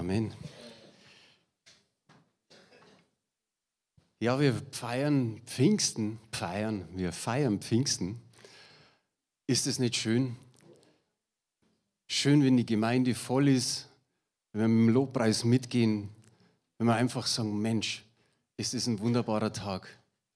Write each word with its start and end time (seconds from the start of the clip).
Amen. 0.00 0.32
Ja, 4.18 4.40
wir 4.40 4.54
feiern 4.70 5.42
Pfingsten, 5.44 6.18
feiern, 6.32 6.88
wir 6.94 7.12
feiern 7.12 7.60
Pfingsten. 7.60 8.18
Ist 9.46 9.66
es 9.66 9.78
nicht 9.78 9.96
schön? 9.96 10.36
Schön, 12.06 12.42
wenn 12.42 12.56
die 12.56 12.64
Gemeinde 12.64 13.14
voll 13.14 13.48
ist, 13.48 13.90
wenn 14.54 14.62
wir 14.62 14.68
mit 14.68 14.88
dem 14.88 14.94
Lobpreis 14.94 15.44
mitgehen, 15.44 16.08
wenn 16.78 16.86
wir 16.86 16.94
einfach 16.94 17.26
sagen, 17.26 17.60
Mensch, 17.60 18.02
ist 18.56 18.72
es 18.72 18.86
ein 18.86 19.00
wunderbarer 19.00 19.52
Tag. 19.52 19.86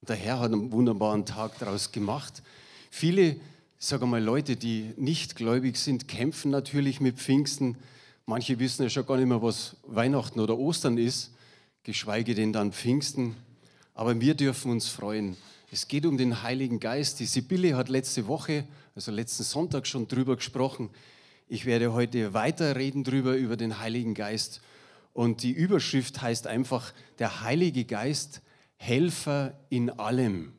Und 0.02 0.10
der 0.10 0.16
Herr 0.16 0.40
hat 0.40 0.52
einen 0.52 0.72
wunderbaren 0.72 1.24
Tag 1.24 1.58
daraus 1.58 1.90
gemacht. 1.90 2.42
Viele, 2.90 3.40
sage 3.78 4.04
mal, 4.04 4.22
Leute, 4.22 4.56
die 4.56 4.92
nicht 4.98 5.36
gläubig 5.36 5.78
sind, 5.78 6.06
kämpfen 6.06 6.50
natürlich 6.50 7.00
mit 7.00 7.16
Pfingsten. 7.16 7.78
Manche 8.26 8.58
wissen 8.58 8.84
ja 8.84 8.88
schon 8.88 9.04
gar 9.04 9.18
nicht 9.18 9.28
mehr, 9.28 9.42
was 9.42 9.76
Weihnachten 9.82 10.40
oder 10.40 10.58
Ostern 10.58 10.96
ist, 10.96 11.34
geschweige 11.82 12.34
denn 12.34 12.54
dann 12.54 12.72
Pfingsten. 12.72 13.36
Aber 13.92 14.18
wir 14.18 14.34
dürfen 14.34 14.70
uns 14.70 14.88
freuen. 14.88 15.36
Es 15.70 15.88
geht 15.88 16.06
um 16.06 16.16
den 16.16 16.42
Heiligen 16.42 16.80
Geist. 16.80 17.20
Die 17.20 17.26
Sibylle 17.26 17.76
hat 17.76 17.90
letzte 17.90 18.26
Woche, 18.26 18.64
also 18.94 19.12
letzten 19.12 19.42
Sonntag 19.42 19.86
schon 19.86 20.08
drüber 20.08 20.36
gesprochen. 20.36 20.88
Ich 21.48 21.66
werde 21.66 21.92
heute 21.92 22.32
weiterreden 22.32 23.04
drüber, 23.04 23.36
über 23.36 23.58
den 23.58 23.78
Heiligen 23.78 24.14
Geist. 24.14 24.62
Und 25.12 25.42
die 25.42 25.52
Überschrift 25.52 26.22
heißt 26.22 26.46
einfach, 26.46 26.94
der 27.18 27.42
Heilige 27.42 27.84
Geist, 27.84 28.40
Helfer 28.76 29.52
in 29.68 29.90
allem. 29.90 30.54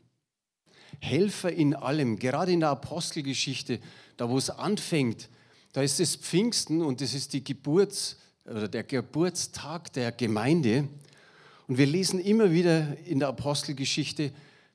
Helfer 0.99 1.51
in 1.51 1.73
allem. 1.73 2.19
Gerade 2.19 2.51
in 2.51 2.59
der 2.59 2.69
Apostelgeschichte, 2.69 3.79
da 4.17 4.29
wo 4.29 4.37
es 4.37 4.51
anfängt, 4.51 5.29
da 5.75 5.81
ist 5.81 5.99
es 5.99 6.15
Pfingsten 6.15 6.81
und 6.81 7.01
das 7.01 7.13
ist 7.13 7.33
die 7.33 7.43
Geburts, 7.43 8.15
oder 8.45 8.69
der 8.69 8.83
Geburtstag 8.83 9.91
der 9.91 10.13
Gemeinde. 10.13 10.87
Und 11.67 11.77
wir 11.77 11.85
lesen 11.85 12.21
immer 12.21 12.53
wieder 12.53 12.97
in 13.05 13.19
der 13.19 13.27
Apostelgeschichte, 13.27 14.31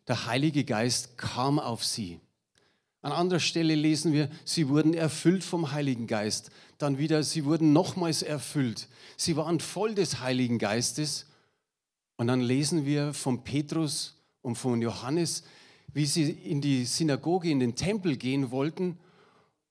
der 0.06 0.26
Heilige 0.26 0.62
Geist 0.62 1.16
kam 1.16 1.58
auf 1.58 1.86
sie. 1.86 2.20
An 3.00 3.12
anderer 3.12 3.40
Stelle 3.40 3.76
lesen 3.76 4.12
wir, 4.12 4.28
sie 4.44 4.68
wurden 4.68 4.92
erfüllt 4.92 5.42
vom 5.42 5.72
Heiligen 5.72 6.06
Geist. 6.06 6.50
Dann 6.76 6.98
wieder, 6.98 7.22
sie 7.22 7.46
wurden 7.46 7.72
nochmals 7.72 8.20
erfüllt. 8.20 8.86
Sie 9.16 9.38
waren 9.38 9.58
voll 9.58 9.94
des 9.94 10.20
Heiligen 10.20 10.58
Geistes. 10.58 11.24
Und 12.18 12.26
dann 12.26 12.42
lesen 12.42 12.84
wir 12.84 13.14
von 13.14 13.42
Petrus 13.42 14.16
und 14.42 14.56
von 14.56 14.82
Johannes, 14.82 15.44
wie 15.94 16.04
sie 16.04 16.28
in 16.30 16.60
die 16.60 16.84
Synagoge, 16.84 17.48
in 17.48 17.58
den 17.58 17.74
Tempel 17.74 18.18
gehen 18.18 18.50
wollten. 18.50 18.98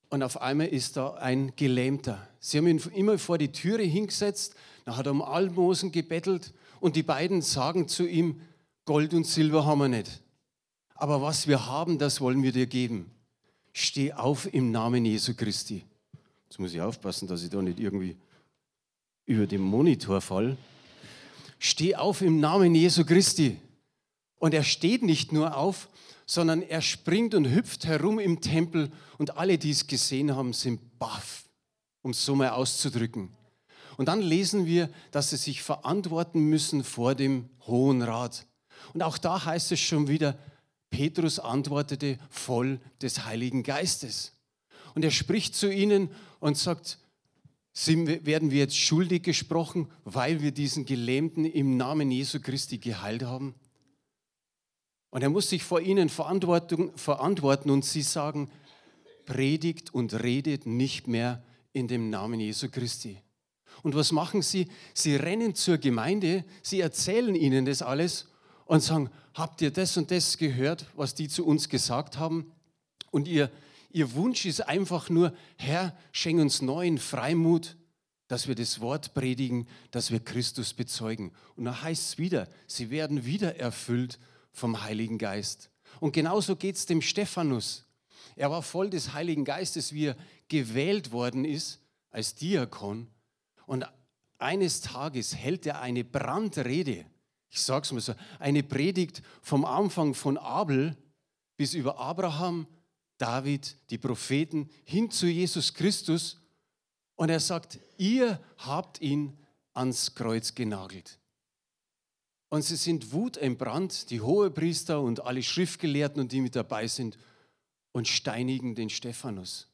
Und 0.09 0.23
auf 0.23 0.41
einmal 0.41 0.67
ist 0.67 0.97
da 0.97 1.13
ein 1.15 1.53
Gelähmter. 1.55 2.27
Sie 2.39 2.57
haben 2.57 2.67
ihn 2.67 2.81
immer 2.95 3.19
vor 3.19 3.37
die 3.37 3.51
Türe 3.51 3.83
hingesetzt, 3.83 4.55
dann 4.85 4.97
hat 4.97 5.05
er 5.05 5.11
um 5.11 5.21
Almosen 5.21 5.91
gebettelt 5.91 6.53
und 6.79 6.95
die 6.95 7.03
beiden 7.03 7.41
sagen 7.41 7.87
zu 7.87 8.07
ihm, 8.07 8.41
Gold 8.85 9.13
und 9.13 9.27
Silber 9.27 9.65
haben 9.65 9.79
wir 9.79 9.87
nicht. 9.87 10.21
Aber 10.95 11.21
was 11.21 11.47
wir 11.47 11.67
haben, 11.67 11.99
das 11.99 12.21
wollen 12.21 12.41
wir 12.41 12.51
dir 12.51 12.65
geben. 12.65 13.11
Steh 13.71 14.13
auf 14.13 14.51
im 14.51 14.71
Namen 14.71 15.05
Jesu 15.05 15.35
Christi. 15.35 15.85
Jetzt 16.49 16.59
muss 16.59 16.73
ich 16.73 16.81
aufpassen, 16.81 17.27
dass 17.27 17.43
ich 17.43 17.49
da 17.51 17.61
nicht 17.61 17.79
irgendwie 17.79 18.17
über 19.25 19.45
den 19.45 19.61
Monitor 19.61 20.21
fall. 20.21 20.57
Steh 21.59 21.95
auf 21.95 22.21
im 22.21 22.39
Namen 22.39 22.73
Jesu 22.73 23.05
Christi. 23.05 23.57
Und 24.39 24.53
er 24.53 24.63
steht 24.63 25.03
nicht 25.03 25.31
nur 25.31 25.55
auf, 25.55 25.87
sondern 26.29 26.61
er 26.61 26.83
springt 26.83 27.33
und 27.33 27.51
hüpft 27.51 27.87
herum 27.87 28.19
im 28.19 28.39
Tempel 28.39 28.91
und 29.17 29.35
alle, 29.35 29.57
die 29.57 29.71
es 29.71 29.87
gesehen 29.87 30.35
haben, 30.35 30.53
sind 30.53 30.99
baff, 30.99 31.49
um 32.03 32.11
es 32.11 32.23
so 32.23 32.35
mal 32.35 32.49
auszudrücken. 32.49 33.29
Und 33.97 34.09
dann 34.09 34.21
lesen 34.21 34.67
wir, 34.67 34.91
dass 35.09 35.31
sie 35.31 35.37
sich 35.37 35.63
verantworten 35.63 36.41
müssen 36.41 36.83
vor 36.83 37.15
dem 37.15 37.49
Hohen 37.65 38.03
Rat. 38.03 38.45
Und 38.93 39.01
auch 39.01 39.17
da 39.17 39.43
heißt 39.43 39.71
es 39.71 39.79
schon 39.79 40.07
wieder, 40.07 40.37
Petrus 40.91 41.39
antwortete 41.39 42.19
voll 42.29 42.79
des 43.01 43.25
Heiligen 43.25 43.63
Geistes. 43.63 44.33
Und 44.93 45.03
er 45.03 45.11
spricht 45.11 45.55
zu 45.55 45.73
ihnen 45.73 46.11
und 46.39 46.59
sagt, 46.59 46.99
werden 47.87 48.51
wir 48.51 48.59
jetzt 48.59 48.77
schuldig 48.77 49.23
gesprochen, 49.23 49.89
weil 50.03 50.43
wir 50.43 50.51
diesen 50.51 50.85
Gelähmten 50.85 51.45
im 51.45 51.75
Namen 51.75 52.11
Jesu 52.11 52.39
Christi 52.39 52.77
geheilt 52.77 53.23
haben? 53.23 53.55
Und 55.11 55.23
er 55.23 55.29
muss 55.29 55.49
sich 55.49 55.63
vor 55.63 55.81
ihnen 55.81 56.09
verantworten 56.09 57.69
und 57.69 57.85
sie 57.85 58.01
sagen, 58.01 58.49
predigt 59.25 59.93
und 59.93 60.23
redet 60.23 60.65
nicht 60.65 61.07
mehr 61.07 61.43
in 61.73 61.87
dem 61.87 62.09
Namen 62.09 62.39
Jesu 62.39 62.69
Christi. 62.69 63.21
Und 63.83 63.95
was 63.95 64.11
machen 64.11 64.41
sie? 64.41 64.67
Sie 64.93 65.15
rennen 65.15 65.55
zur 65.55 65.77
Gemeinde, 65.77 66.43
sie 66.61 66.81
erzählen 66.81 67.35
ihnen 67.35 67.65
das 67.65 67.81
alles 67.81 68.27
und 68.65 68.81
sagen, 68.81 69.09
habt 69.33 69.61
ihr 69.61 69.71
das 69.71 69.97
und 69.97 70.11
das 70.11 70.37
gehört, 70.37 70.85
was 70.95 71.15
die 71.15 71.27
zu 71.27 71.45
uns 71.45 71.69
gesagt 71.69 72.17
haben? 72.17 72.51
Und 73.09 73.27
ihr, 73.27 73.49
ihr 73.91 74.13
Wunsch 74.13 74.45
ist 74.45 74.61
einfach 74.61 75.09
nur, 75.09 75.33
Herr, 75.57 75.95
schenk 76.11 76.39
uns 76.39 76.61
neuen 76.61 76.97
Freimut, 76.97 77.77
dass 78.27 78.47
wir 78.47 78.55
das 78.55 78.79
Wort 78.79 79.13
predigen, 79.13 79.67
dass 79.91 80.11
wir 80.11 80.19
Christus 80.19 80.73
bezeugen. 80.73 81.31
Und 81.55 81.65
da 81.65 81.81
heißt 81.81 82.09
es 82.09 82.17
wieder, 82.17 82.47
sie 82.67 82.91
werden 82.91 83.25
wieder 83.25 83.55
erfüllt 83.55 84.19
vom 84.59 84.83
Heiligen 84.83 85.17
Geist. 85.17 85.71
Und 85.99 86.11
genauso 86.11 86.55
geht 86.55 86.75
es 86.75 86.85
dem 86.85 87.01
Stephanus. 87.01 87.85
Er 88.35 88.51
war 88.51 88.61
voll 88.61 88.89
des 88.89 89.13
Heiligen 89.13 89.43
Geistes, 89.43 89.93
wie 89.93 90.07
er 90.07 90.17
gewählt 90.47 91.11
worden 91.11 91.45
ist 91.45 91.79
als 92.11 92.35
Diakon. 92.35 93.07
Und 93.65 93.85
eines 94.37 94.81
Tages 94.81 95.35
hält 95.35 95.65
er 95.65 95.81
eine 95.81 96.03
Brandrede. 96.03 97.05
Ich 97.49 97.61
sage 97.61 97.83
es 97.83 97.91
mal 97.91 98.01
so, 98.01 98.13
eine 98.37 98.63
Predigt 98.63 99.21
vom 99.41 99.65
Anfang 99.65 100.13
von 100.13 100.37
Abel 100.37 100.95
bis 101.57 101.73
über 101.73 101.99
Abraham, 101.99 102.67
David, 103.17 103.75
die 103.89 103.97
Propheten, 103.97 104.69
hin 104.85 105.11
zu 105.11 105.27
Jesus 105.27 105.73
Christus. 105.73 106.39
Und 107.15 107.29
er 107.29 107.41
sagt, 107.41 107.79
ihr 107.97 108.39
habt 108.57 109.01
ihn 109.01 109.37
ans 109.73 110.15
Kreuz 110.15 110.55
genagelt. 110.55 111.18
Und 112.49 112.63
sie 112.63 112.75
sind 112.75 113.13
wutentbrannt, 113.13 114.09
die 114.09 114.21
Hohepriester 114.21 115.01
und 115.01 115.23
alle 115.23 115.43
Schriftgelehrten 115.43 116.21
und 116.21 116.31
die 116.31 116.41
mit 116.41 116.55
dabei 116.55 116.87
sind, 116.87 117.17
und 117.91 118.07
steinigen 118.07 118.75
den 118.75 118.89
Stephanus. 118.89 119.67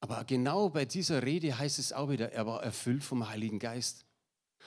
Aber 0.00 0.24
genau 0.24 0.68
bei 0.68 0.84
dieser 0.84 1.22
Rede 1.22 1.58
heißt 1.58 1.78
es 1.78 1.92
auch 1.92 2.10
wieder, 2.10 2.32
er 2.32 2.46
war 2.46 2.62
erfüllt 2.62 3.02
vom 3.02 3.28
Heiligen 3.28 3.58
Geist. 3.58 4.04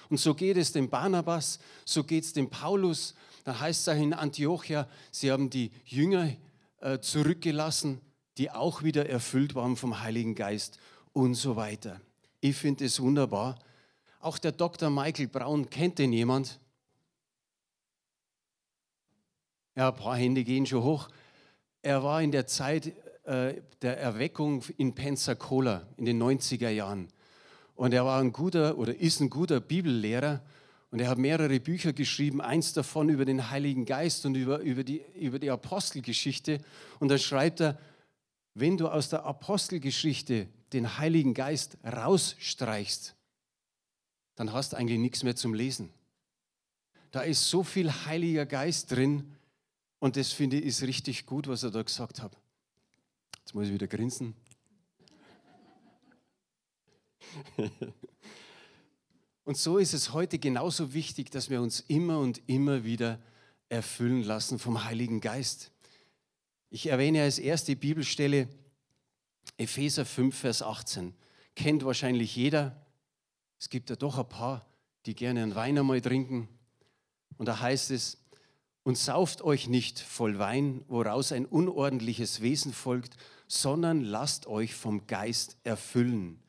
Und 0.09 0.17
so 0.17 0.33
geht 0.33 0.57
es 0.57 0.71
dem 0.71 0.89
Barnabas, 0.89 1.59
so 1.85 2.03
geht 2.03 2.23
es 2.23 2.33
dem 2.33 2.49
Paulus. 2.49 3.15
Da 3.43 3.59
heißt 3.59 3.81
es 3.81 3.89
auch 3.89 4.01
in 4.01 4.13
Antiochia, 4.13 4.87
sie 5.11 5.31
haben 5.31 5.49
die 5.49 5.71
Jünger 5.85 6.35
äh, 6.79 6.99
zurückgelassen, 6.99 8.01
die 8.37 8.49
auch 8.51 8.83
wieder 8.83 9.07
erfüllt 9.07 9.55
waren 9.55 9.75
vom 9.75 10.01
Heiligen 10.01 10.35
Geist 10.35 10.79
und 11.13 11.35
so 11.35 11.55
weiter. 11.55 11.99
Ich 12.41 12.55
finde 12.55 12.85
es 12.85 13.01
wunderbar. 13.01 13.59
Auch 14.19 14.37
der 14.37 14.51
Dr. 14.51 14.89
Michael 14.89 15.27
Braun, 15.27 15.69
kennt 15.69 15.97
den 15.97 16.11
jemand? 16.11 16.59
Ja, 19.75 19.89
ein 19.89 19.95
paar 19.95 20.17
Hände 20.17 20.43
gehen 20.43 20.65
schon 20.65 20.83
hoch. 20.83 21.07
Er 21.81 22.03
war 22.03 22.21
in 22.21 22.31
der 22.31 22.45
Zeit 22.45 22.93
äh, 23.23 23.61
der 23.81 23.97
Erweckung 23.97 24.63
in 24.77 24.93
Pensacola 24.93 25.87
in 25.95 26.03
den 26.03 26.21
90er 26.21 26.69
Jahren. 26.69 27.07
Und 27.75 27.93
er 27.93 28.03
war 28.03 28.19
ein 28.19 28.33
guter 28.33 28.77
oder 28.77 28.93
ist 28.93 29.21
ein 29.21 29.29
guter 29.29 29.61
Bibellehrer 29.61 30.41
und 30.91 30.99
er 30.99 31.07
hat 31.07 31.17
mehrere 31.17 31.59
Bücher 31.61 31.93
geschrieben, 31.93 32.41
eins 32.41 32.73
davon 32.73 33.07
über 33.07 33.23
den 33.23 33.51
Heiligen 33.51 33.85
Geist 33.85 34.25
und 34.25 34.35
über, 34.35 34.59
über, 34.59 34.83
die, 34.83 35.01
über 35.15 35.39
die 35.39 35.49
Apostelgeschichte. 35.49 36.59
Und 36.99 37.09
da 37.09 37.17
schreibt 37.17 37.61
er, 37.61 37.77
wenn 38.55 38.77
du 38.77 38.89
aus 38.89 39.09
der 39.09 39.23
Apostelgeschichte 39.23 40.47
den 40.73 40.97
Heiligen 40.97 41.33
Geist 41.33 41.77
rausstreichst, 41.85 43.15
dann 44.39 44.53
hast 44.53 44.71
du 44.71 44.77
eigentlich 44.77 44.99
nichts 44.99 45.21
mehr 45.23 45.35
zum 45.35 45.53
Lesen. 45.53 45.89
Da 47.11 47.23
ist 47.23 47.49
so 47.49 47.61
viel 47.61 47.91
Heiliger 47.91 48.45
Geist 48.45 48.89
drin 48.89 49.35
und 49.99 50.15
das 50.15 50.31
finde 50.31 50.55
ich 50.57 50.65
ist 50.65 50.81
richtig 50.83 51.25
gut, 51.25 51.49
was 51.49 51.63
er 51.63 51.71
da 51.71 51.81
gesagt 51.83 52.21
hat. 52.21 52.37
Jetzt 53.39 53.53
muss 53.53 53.67
ich 53.67 53.73
wieder 53.73 53.87
grinsen. 53.87 54.33
Und 59.43 59.57
so 59.57 59.77
ist 59.77 59.93
es 59.93 60.13
heute 60.13 60.39
genauso 60.39 60.93
wichtig, 60.93 61.31
dass 61.31 61.49
wir 61.49 61.61
uns 61.61 61.81
immer 61.81 62.19
und 62.19 62.41
immer 62.47 62.85
wieder 62.85 63.19
erfüllen 63.67 64.23
lassen 64.23 64.57
vom 64.57 64.85
Heiligen 64.85 65.19
Geist. 65.19 65.71
Ich 66.69 66.85
erwähne 66.87 67.23
als 67.23 67.39
erste 67.39 67.75
Bibelstelle 67.75 68.47
Epheser 69.57 70.05
5, 70.05 70.37
Vers 70.37 70.61
18. 70.61 71.13
Kennt 71.55 71.83
wahrscheinlich 71.83 72.35
jeder. 72.35 72.85
Es 73.59 73.69
gibt 73.69 73.89
ja 73.89 73.95
doch 73.95 74.17
ein 74.17 74.29
paar, 74.29 74.65
die 75.05 75.15
gerne 75.15 75.43
einen 75.43 75.55
Wein 75.55 75.77
einmal 75.77 76.01
trinken. 76.01 76.47
Und 77.37 77.47
da 77.47 77.59
heißt 77.59 77.91
es, 77.91 78.17
und 78.83 78.97
sauft 78.97 79.41
euch 79.41 79.67
nicht 79.67 79.99
voll 79.99 80.39
Wein, 80.39 80.83
woraus 80.87 81.31
ein 81.31 81.45
unordentliches 81.45 82.41
Wesen 82.41 82.73
folgt, 82.73 83.17
sondern 83.47 84.01
lasst 84.01 84.47
euch 84.47 84.73
vom 84.73 85.05
Geist 85.07 85.57
erfüllen, 85.63 86.39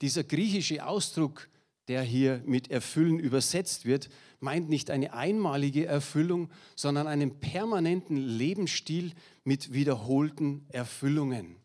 Dieser 0.00 0.22
griechische 0.22 0.86
Ausdruck, 0.86 1.48
der 1.88 2.02
hier 2.02 2.42
mit 2.44 2.70
erfüllen 2.70 3.18
übersetzt 3.18 3.84
wird, 3.84 4.10
meint 4.40 4.68
nicht 4.68 4.90
eine 4.90 5.12
einmalige 5.12 5.86
Erfüllung, 5.86 6.50
sondern 6.76 7.06
einen 7.06 7.40
permanenten 7.40 8.16
Lebensstil 8.16 9.12
mit 9.44 9.72
wiederholten 9.72 10.66
Erfüllungen. 10.68 11.56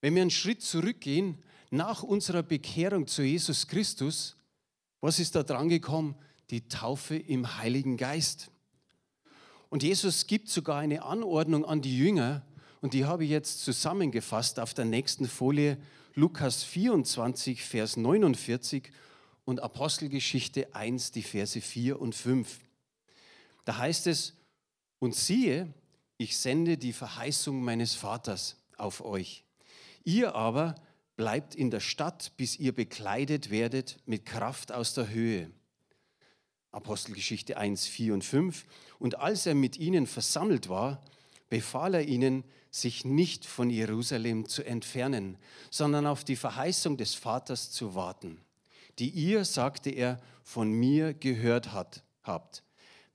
Wenn 0.00 0.14
wir 0.14 0.22
einen 0.22 0.30
Schritt 0.30 0.60
zurückgehen, 0.60 1.42
nach 1.70 2.02
unserer 2.02 2.42
Bekehrung 2.42 3.06
zu 3.06 3.22
Jesus 3.22 3.66
Christus, 3.66 4.36
was 5.00 5.18
ist 5.18 5.34
da 5.34 5.42
dran 5.42 5.68
gekommen? 5.68 6.16
Die 6.50 6.68
Taufe 6.68 7.16
im 7.16 7.58
Heiligen 7.58 7.96
Geist. 7.96 8.50
Und 9.68 9.82
Jesus 9.82 10.26
gibt 10.26 10.48
sogar 10.48 10.78
eine 10.78 11.02
Anordnung 11.02 11.64
an 11.64 11.82
die 11.82 11.96
Jünger, 11.96 12.42
und 12.80 12.92
die 12.92 13.06
habe 13.06 13.24
ich 13.24 13.30
jetzt 13.30 13.64
zusammengefasst 13.64 14.60
auf 14.60 14.74
der 14.74 14.84
nächsten 14.84 15.26
Folie, 15.26 15.78
Lukas 16.14 16.62
24, 16.62 17.62
Vers 17.64 17.96
49 17.96 18.92
und 19.46 19.62
Apostelgeschichte 19.62 20.74
1, 20.74 21.10
die 21.10 21.22
Verse 21.22 21.60
4 21.60 21.98
und 21.98 22.14
5. 22.14 22.60
Da 23.64 23.78
heißt 23.78 24.06
es, 24.06 24.34
und 24.98 25.14
siehe, 25.14 25.72
ich 26.18 26.38
sende 26.38 26.78
die 26.78 26.92
Verheißung 26.92 27.62
meines 27.62 27.94
Vaters 27.94 28.56
auf 28.76 29.04
euch. 29.04 29.44
Ihr 30.04 30.34
aber 30.34 30.74
bleibt 31.16 31.54
in 31.54 31.70
der 31.70 31.80
Stadt, 31.80 32.32
bis 32.36 32.58
ihr 32.58 32.74
bekleidet 32.74 33.50
werdet 33.50 33.98
mit 34.06 34.26
Kraft 34.26 34.72
aus 34.72 34.94
der 34.94 35.08
Höhe. 35.10 35.50
Apostelgeschichte 36.72 37.56
1, 37.56 37.86
4 37.86 38.14
und 38.14 38.24
5. 38.24 38.66
Und 38.98 39.18
als 39.18 39.46
er 39.46 39.54
mit 39.54 39.78
ihnen 39.78 40.06
versammelt 40.06 40.68
war, 40.68 41.04
befahl 41.48 41.94
er 41.94 42.06
ihnen, 42.06 42.44
sich 42.70 43.04
nicht 43.04 43.46
von 43.46 43.70
Jerusalem 43.70 44.48
zu 44.48 44.64
entfernen, 44.64 45.38
sondern 45.70 46.06
auf 46.06 46.24
die 46.24 46.34
Verheißung 46.34 46.96
des 46.96 47.14
Vaters 47.14 47.70
zu 47.70 47.94
warten 47.94 48.40
die 48.98 49.10
ihr, 49.10 49.44
sagte 49.44 49.90
er, 49.90 50.20
von 50.42 50.70
mir 50.70 51.14
gehört 51.14 51.72
hat, 51.72 52.02
habt. 52.22 52.62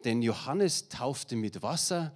Denn 0.04 0.22
Johannes 0.22 0.90
taufte 0.90 1.36
mit 1.36 1.62
Wasser, 1.62 2.14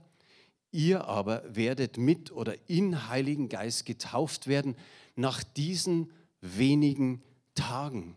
ihr 0.71 1.05
aber 1.05 1.43
werdet 1.47 1.97
mit 1.97 2.31
oder 2.31 2.55
in 2.67 3.07
Heiligen 3.07 3.49
Geist 3.49 3.85
getauft 3.85 4.47
werden 4.47 4.75
nach 5.15 5.43
diesen 5.43 6.11
wenigen 6.41 7.23
Tagen. 7.55 8.15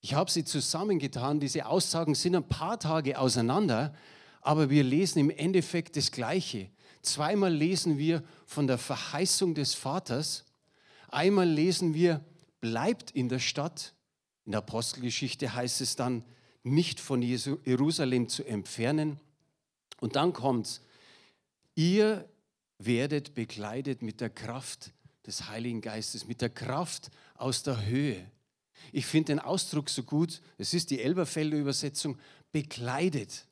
Ich 0.00 0.14
habe 0.14 0.30
sie 0.30 0.44
zusammengetan, 0.44 1.40
diese 1.40 1.66
Aussagen 1.66 2.14
sind 2.14 2.34
ein 2.34 2.48
paar 2.48 2.78
Tage 2.78 3.18
auseinander, 3.18 3.94
aber 4.40 4.70
wir 4.70 4.82
lesen 4.82 5.18
im 5.18 5.30
Endeffekt 5.30 5.96
das 5.96 6.10
Gleiche. 6.10 6.70
Zweimal 7.02 7.52
lesen 7.52 7.98
wir 7.98 8.22
von 8.46 8.66
der 8.66 8.78
Verheißung 8.78 9.54
des 9.54 9.74
Vaters, 9.74 10.44
einmal 11.08 11.48
lesen 11.48 11.92
wir, 11.94 12.24
bleibt 12.60 13.10
in 13.10 13.28
der 13.28 13.38
Stadt 13.38 13.94
in 14.50 14.52
der 14.52 14.62
Apostelgeschichte 14.62 15.54
heißt 15.54 15.80
es 15.80 15.94
dann, 15.94 16.24
nicht 16.64 16.98
von 16.98 17.22
Jerusalem 17.22 18.28
zu 18.28 18.44
entfernen. 18.44 19.20
Und 20.00 20.16
dann 20.16 20.32
kommt 20.32 20.66
es, 20.66 20.80
ihr 21.76 22.28
werdet 22.78 23.34
bekleidet 23.34 24.02
mit 24.02 24.20
der 24.20 24.28
Kraft 24.28 24.92
des 25.26 25.48
Heiligen 25.48 25.80
Geistes, 25.80 26.26
mit 26.26 26.40
der 26.40 26.50
Kraft 26.50 27.10
aus 27.34 27.62
der 27.62 27.84
Höhe. 27.84 28.30
Ich 28.92 29.06
finde 29.06 29.32
den 29.32 29.38
Ausdruck 29.38 29.90
so 29.90 30.02
gut, 30.02 30.40
es 30.58 30.74
ist 30.74 30.90
die 30.90 31.00
Elberfelder 31.00 31.56
Übersetzung, 31.56 32.18
bekleidet. 32.52 33.46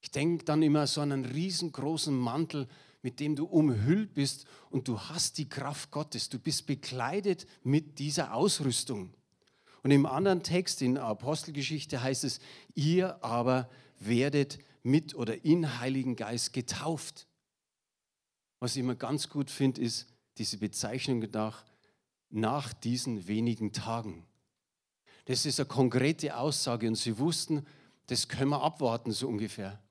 Ich 0.00 0.10
denke 0.10 0.44
dann 0.44 0.62
immer 0.62 0.86
so 0.86 1.00
an 1.00 1.12
einen 1.12 1.24
riesengroßen 1.24 2.16
Mantel, 2.16 2.68
mit 3.02 3.20
dem 3.20 3.36
du 3.36 3.46
umhüllt 3.46 4.14
bist 4.14 4.46
und 4.70 4.88
du 4.88 5.00
hast 5.00 5.38
die 5.38 5.48
Kraft 5.48 5.90
Gottes. 5.90 6.28
Du 6.28 6.38
bist 6.38 6.66
bekleidet 6.66 7.46
mit 7.62 7.98
dieser 7.98 8.34
Ausrüstung. 8.34 9.14
Und 9.82 9.90
im 9.92 10.06
anderen 10.06 10.42
Text 10.42 10.82
in 10.82 10.98
Apostelgeschichte 10.98 12.02
heißt 12.02 12.24
es, 12.24 12.40
ihr 12.74 13.22
aber 13.24 13.70
werdet 14.00 14.58
mit 14.82 15.14
oder 15.14 15.44
in 15.44 15.78
Heiligen 15.78 16.16
Geist 16.16 16.52
getauft. 16.52 17.26
Was 18.60 18.74
ich 18.74 18.80
immer 18.80 18.96
ganz 18.96 19.28
gut 19.28 19.50
finde, 19.50 19.80
ist 19.80 20.06
diese 20.38 20.58
Bezeichnung 20.58 21.20
nach, 21.32 21.64
nach 22.30 22.72
diesen 22.72 23.26
wenigen 23.26 23.72
Tagen. 23.72 24.24
Das 25.24 25.44
ist 25.44 25.60
eine 25.60 25.66
konkrete 25.66 26.36
Aussage 26.36 26.88
und 26.88 26.94
sie 26.94 27.18
wussten, 27.18 27.66
das 28.06 28.28
können 28.28 28.50
wir 28.50 28.62
abwarten, 28.62 29.12
so 29.12 29.28
ungefähr. 29.28 29.82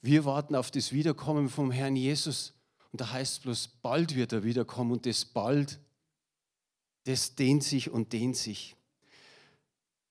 Wir 0.00 0.24
warten 0.24 0.54
auf 0.54 0.70
das 0.70 0.92
Wiederkommen 0.92 1.48
vom 1.48 1.70
Herrn 1.72 1.96
Jesus. 1.96 2.52
Und 2.92 3.00
da 3.00 3.10
heißt 3.10 3.32
es 3.32 3.38
bloß, 3.40 3.68
bald 3.82 4.14
wird 4.14 4.32
er 4.32 4.44
wiederkommen 4.44 4.92
und 4.92 5.06
das 5.06 5.24
bald, 5.24 5.80
das 7.04 7.34
dehnt 7.34 7.64
sich 7.64 7.90
und 7.90 8.12
dehnt 8.12 8.36
sich. 8.36 8.76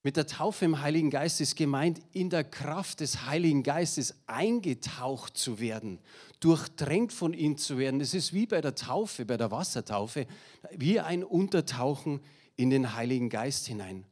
Mit 0.05 0.17
der 0.17 0.27
Taufe 0.27 0.65
im 0.65 0.81
Heiligen 0.81 1.09
Geist 1.09 1.41
ist 1.41 1.55
gemeint, 1.55 1.99
in 2.11 2.29
der 2.29 2.43
Kraft 2.43 2.99
des 2.99 3.25
Heiligen 3.25 3.63
Geistes 3.63 4.13
eingetaucht 4.27 5.35
zu 5.35 5.59
werden, 5.59 5.97
durchdrängt 6.39 7.11
von 7.11 7.33
ihm 7.33 7.57
zu 7.57 7.79
werden. 7.79 7.99
Das 7.99 8.13
ist 8.13 8.31
wie 8.31 8.45
bei 8.45 8.61
der 8.61 8.75
Taufe, 8.75 9.25
bei 9.25 9.35
der 9.35 9.49
Wassertaufe, 9.49 10.27
wie 10.69 10.99
ein 10.99 11.23
Untertauchen 11.23 12.19
in 12.55 12.69
den 12.69 12.93
Heiligen 12.93 13.31
Geist 13.31 13.65
hinein. 13.65 14.05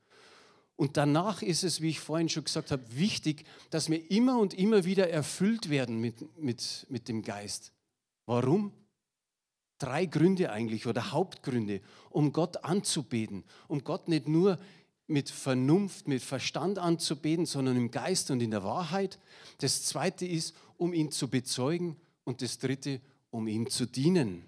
Und 0.78 0.98
danach 0.98 1.44
ist 1.44 1.64
es, 1.64 1.80
wie 1.80 1.90
ich 1.90 2.00
vorhin 2.00 2.28
schon 2.28 2.46
gesagt 2.46 2.72
habe, 2.72 2.84
wichtig, 2.90 3.46
dass 3.70 3.92
wir 3.92 4.10
immer 4.10 4.40
und 4.40 4.56
immer 4.56 4.86
wieder 4.86 5.12
erfüllt 5.12 5.70
werden 5.70 6.02
mit, 6.02 6.40
mit, 6.40 6.88
mit 6.90 7.08
dem 7.08 7.22
Geist. 7.22 7.72
Warum? 8.26 8.74
Drei 9.78 10.08
Gründe 10.08 10.52
eigentlich 10.52 10.88
oder 10.88 11.12
Hauptgründe, 11.12 11.82
um 12.10 12.34
Gott 12.34 12.64
anzubeten, 12.64 13.44
um 13.68 13.84
Gott 13.84 14.08
nicht 14.08 14.28
nur 14.28 14.58
mit 15.14 15.30
Vernunft, 15.30 16.08
mit 16.08 16.24
Verstand 16.24 16.80
anzubeten, 16.80 17.46
sondern 17.46 17.78
im 17.78 17.92
Geist 17.92 18.32
und 18.32 18.42
in 18.42 18.52
der 18.52 18.64
Wahrheit. 18.64 19.20
Das 19.60 19.84
zweite 19.84 20.26
ist, 20.26 20.56
um 20.78 20.92
ihn 20.92 21.12
zu 21.12 21.30
bezeugen. 21.30 21.96
Und 22.26 22.42
das 22.42 22.58
dritte, 22.58 23.00
um 23.30 23.48
ihm 23.48 23.70
zu 23.70 23.86
dienen. 23.86 24.44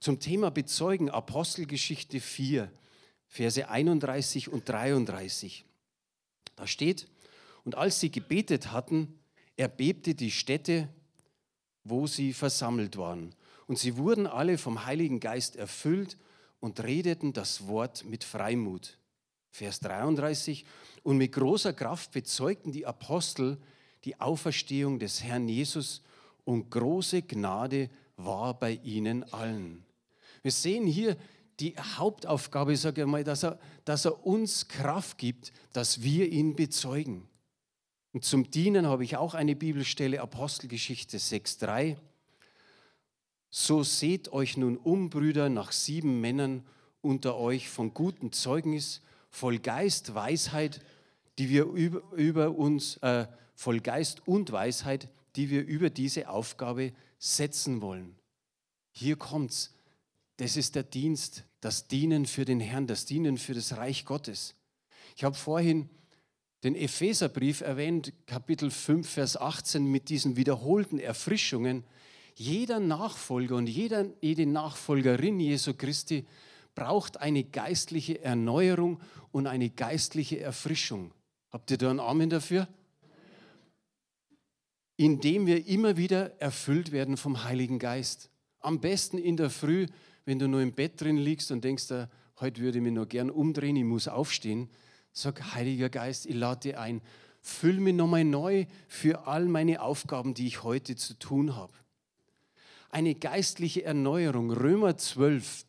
Zum 0.00 0.18
Thema 0.18 0.50
Bezeugen, 0.50 1.08
Apostelgeschichte 1.10 2.20
4, 2.20 2.72
Verse 3.28 3.68
31 3.68 4.48
und 4.48 4.68
33. 4.68 5.64
Da 6.56 6.66
steht, 6.66 7.06
und 7.64 7.76
als 7.76 8.00
sie 8.00 8.10
gebetet 8.10 8.72
hatten, 8.72 9.20
erbebte 9.56 10.14
die 10.14 10.30
Stätte, 10.30 10.88
wo 11.84 12.06
sie 12.06 12.32
versammelt 12.32 12.96
waren. 12.96 13.34
Und 13.66 13.78
sie 13.78 13.96
wurden 13.98 14.26
alle 14.26 14.58
vom 14.58 14.84
Heiligen 14.86 15.20
Geist 15.20 15.54
erfüllt 15.54 16.16
und 16.60 16.82
redeten 16.82 17.32
das 17.32 17.66
Wort 17.66 18.04
mit 18.04 18.22
Freimut. 18.24 18.98
Vers 19.50 19.80
33. 19.80 20.64
Und 21.02 21.16
mit 21.16 21.32
großer 21.32 21.72
Kraft 21.72 22.12
bezeugten 22.12 22.72
die 22.72 22.86
Apostel 22.86 23.58
die 24.04 24.20
Auferstehung 24.20 24.98
des 24.98 25.22
Herrn 25.22 25.48
Jesus 25.48 26.02
und 26.44 26.70
große 26.70 27.22
Gnade 27.22 27.90
war 28.16 28.58
bei 28.58 28.72
ihnen 28.82 29.24
allen. 29.32 29.84
Wir 30.42 30.52
sehen 30.52 30.86
hier 30.86 31.16
die 31.58 31.76
Hauptaufgabe, 31.76 32.76
sage 32.76 33.02
ich 33.02 33.06
mal, 33.06 33.24
dass 33.24 33.44
er, 33.44 33.58
dass 33.84 34.06
er 34.06 34.26
uns 34.26 34.68
Kraft 34.68 35.18
gibt, 35.18 35.52
dass 35.72 36.02
wir 36.02 36.28
ihn 36.30 36.56
bezeugen. 36.56 37.28
Und 38.12 38.24
zum 38.24 38.50
Dienen 38.50 38.86
habe 38.86 39.04
ich 39.04 39.16
auch 39.16 39.34
eine 39.34 39.54
Bibelstelle, 39.54 40.20
Apostelgeschichte 40.20 41.18
6,3. 41.18 41.96
So 43.50 43.82
seht 43.82 44.32
euch 44.32 44.56
nun 44.56 44.76
um, 44.76 45.10
Brüder, 45.10 45.48
nach 45.48 45.72
sieben 45.72 46.20
Männern 46.20 46.64
unter 47.00 47.36
euch 47.36 47.68
von 47.68 47.92
gutem 47.92 48.32
Zeugnis, 48.32 49.02
voll 49.28 49.58
Geist, 49.58 50.14
Weisheit, 50.14 50.80
die 51.38 51.48
wir 51.48 51.64
über, 51.64 52.02
über 52.16 52.50
uns, 52.52 52.96
äh, 52.98 53.26
voll 53.54 53.80
Geist 53.80 54.26
und 54.26 54.52
Weisheit, 54.52 55.08
die 55.36 55.50
wir 55.50 55.64
über 55.64 55.90
diese 55.90 56.28
Aufgabe 56.28 56.92
setzen 57.18 57.82
wollen. 57.82 58.14
Hier 58.92 59.16
kommt's. 59.16 59.74
Das 60.36 60.56
ist 60.56 60.74
der 60.74 60.84
Dienst, 60.84 61.44
das 61.60 61.88
Dienen 61.88 62.26
für 62.26 62.44
den 62.44 62.60
Herrn, 62.60 62.86
das 62.86 63.04
Dienen 63.04 63.36
für 63.36 63.54
das 63.54 63.76
Reich 63.76 64.04
Gottes. 64.04 64.54
Ich 65.16 65.24
habe 65.24 65.36
vorhin 65.36 65.90
den 66.62 66.74
Epheserbrief 66.74 67.62
erwähnt, 67.62 68.12
Kapitel 68.26 68.70
5, 68.70 69.08
Vers 69.08 69.36
18, 69.36 69.84
mit 69.84 70.08
diesen 70.08 70.36
wiederholten 70.36 70.98
Erfrischungen 70.98 71.84
jeder 72.34 72.80
Nachfolger 72.80 73.56
und 73.56 73.66
jeder, 73.66 74.06
jede 74.20 74.46
Nachfolgerin 74.46 75.40
Jesu 75.40 75.74
Christi 75.74 76.26
braucht 76.74 77.20
eine 77.20 77.44
geistliche 77.44 78.22
Erneuerung 78.22 79.00
und 79.32 79.46
eine 79.46 79.70
geistliche 79.70 80.40
Erfrischung. 80.40 81.12
Habt 81.50 81.70
ihr 81.70 81.78
da 81.78 81.90
einen 81.90 82.00
Amen 82.00 82.30
dafür? 82.30 82.68
Indem 84.96 85.46
wir 85.46 85.66
immer 85.66 85.96
wieder 85.96 86.40
erfüllt 86.40 86.92
werden 86.92 87.16
vom 87.16 87.44
Heiligen 87.44 87.78
Geist. 87.78 88.30
Am 88.60 88.80
besten 88.80 89.18
in 89.18 89.36
der 89.36 89.50
Früh, 89.50 89.86
wenn 90.24 90.38
du 90.38 90.46
nur 90.46 90.60
im 90.60 90.74
Bett 90.74 91.00
drin 91.00 91.16
liegst 91.16 91.50
und 91.50 91.64
denkst, 91.64 91.88
heute 92.38 92.60
würde 92.60 92.78
ich 92.78 92.84
mich 92.84 92.92
nur 92.92 93.06
gern 93.06 93.30
umdrehen, 93.30 93.76
ich 93.76 93.84
muss 93.84 94.08
aufstehen. 94.08 94.68
Sag, 95.12 95.54
Heiliger 95.54 95.88
Geist, 95.88 96.26
ich 96.26 96.34
lade 96.34 96.60
dir 96.60 96.80
ein, 96.80 97.00
füll 97.40 97.80
mich 97.80 97.94
nochmal 97.94 98.24
neu 98.24 98.66
für 98.86 99.26
all 99.26 99.46
meine 99.46 99.80
Aufgaben, 99.82 100.34
die 100.34 100.46
ich 100.46 100.62
heute 100.62 100.94
zu 100.96 101.18
tun 101.18 101.56
habe 101.56 101.72
eine 102.90 103.14
geistliche 103.14 103.84
Erneuerung. 103.84 104.50
Römer 104.50 104.96
12, 104.96 105.64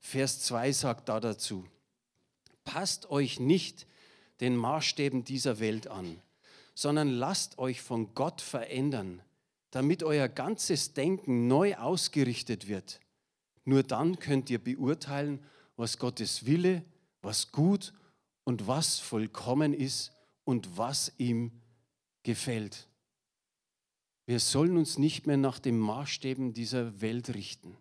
Vers 0.00 0.40
2 0.42 0.72
sagt 0.72 1.08
da 1.08 1.20
dazu, 1.20 1.64
passt 2.64 3.10
euch 3.10 3.40
nicht 3.40 3.86
den 4.40 4.56
Maßstäben 4.56 5.24
dieser 5.24 5.60
Welt 5.60 5.86
an, 5.86 6.20
sondern 6.74 7.08
lasst 7.08 7.58
euch 7.58 7.80
von 7.80 8.14
Gott 8.14 8.40
verändern, 8.40 9.22
damit 9.70 10.02
euer 10.02 10.28
ganzes 10.28 10.92
Denken 10.92 11.46
neu 11.46 11.76
ausgerichtet 11.76 12.68
wird. 12.68 13.00
Nur 13.64 13.82
dann 13.82 14.18
könnt 14.18 14.50
ihr 14.50 14.62
beurteilen, 14.62 15.42
was 15.76 15.98
Gottes 15.98 16.46
Wille, 16.46 16.84
was 17.22 17.50
gut 17.52 17.92
und 18.44 18.66
was 18.66 18.98
vollkommen 18.98 19.72
ist 19.72 20.12
und 20.44 20.76
was 20.76 21.12
ihm 21.18 21.50
gefällt. 22.22 22.88
Wir 24.26 24.40
sollen 24.40 24.76
uns 24.76 24.98
nicht 24.98 25.26
mehr 25.26 25.36
nach 25.36 25.58
den 25.58 25.78
Maßstäben 25.78 26.54
dieser 26.54 27.00
Welt 27.00 27.34
richten. 27.34 27.76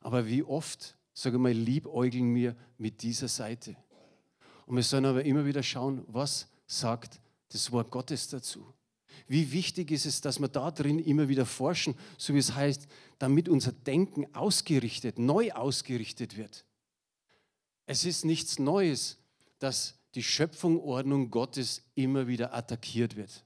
Aber 0.00 0.26
wie 0.26 0.42
oft, 0.42 0.98
sage 1.14 1.38
mal, 1.38 1.52
liebäugeln 1.52 2.34
wir 2.34 2.54
mit 2.78 3.02
dieser 3.02 3.28
Seite. 3.28 3.76
Und 4.66 4.76
wir 4.76 4.82
sollen 4.82 5.06
aber 5.06 5.24
immer 5.24 5.46
wieder 5.46 5.62
schauen, 5.62 6.04
was 6.08 6.48
sagt 6.66 7.20
das 7.50 7.72
Wort 7.72 7.90
Gottes 7.90 8.28
dazu. 8.28 8.66
Wie 9.28 9.50
wichtig 9.52 9.90
ist 9.90 10.04
es, 10.04 10.20
dass 10.20 10.40
wir 10.40 10.48
da 10.48 10.70
drin 10.70 10.98
immer 10.98 11.28
wieder 11.28 11.46
forschen, 11.46 11.94
so 12.18 12.34
wie 12.34 12.38
es 12.38 12.54
heißt, 12.54 12.86
damit 13.18 13.48
unser 13.48 13.72
Denken 13.72 14.26
ausgerichtet, 14.34 15.18
neu 15.18 15.52
ausgerichtet 15.52 16.36
wird. 16.36 16.64
Es 17.86 18.04
ist 18.04 18.24
nichts 18.24 18.58
Neues, 18.58 19.18
dass 19.58 19.94
die 20.14 20.22
Schöpfungordnung 20.22 21.30
Gottes 21.30 21.82
immer 21.94 22.26
wieder 22.26 22.54
attackiert 22.54 23.16
wird. 23.16 23.45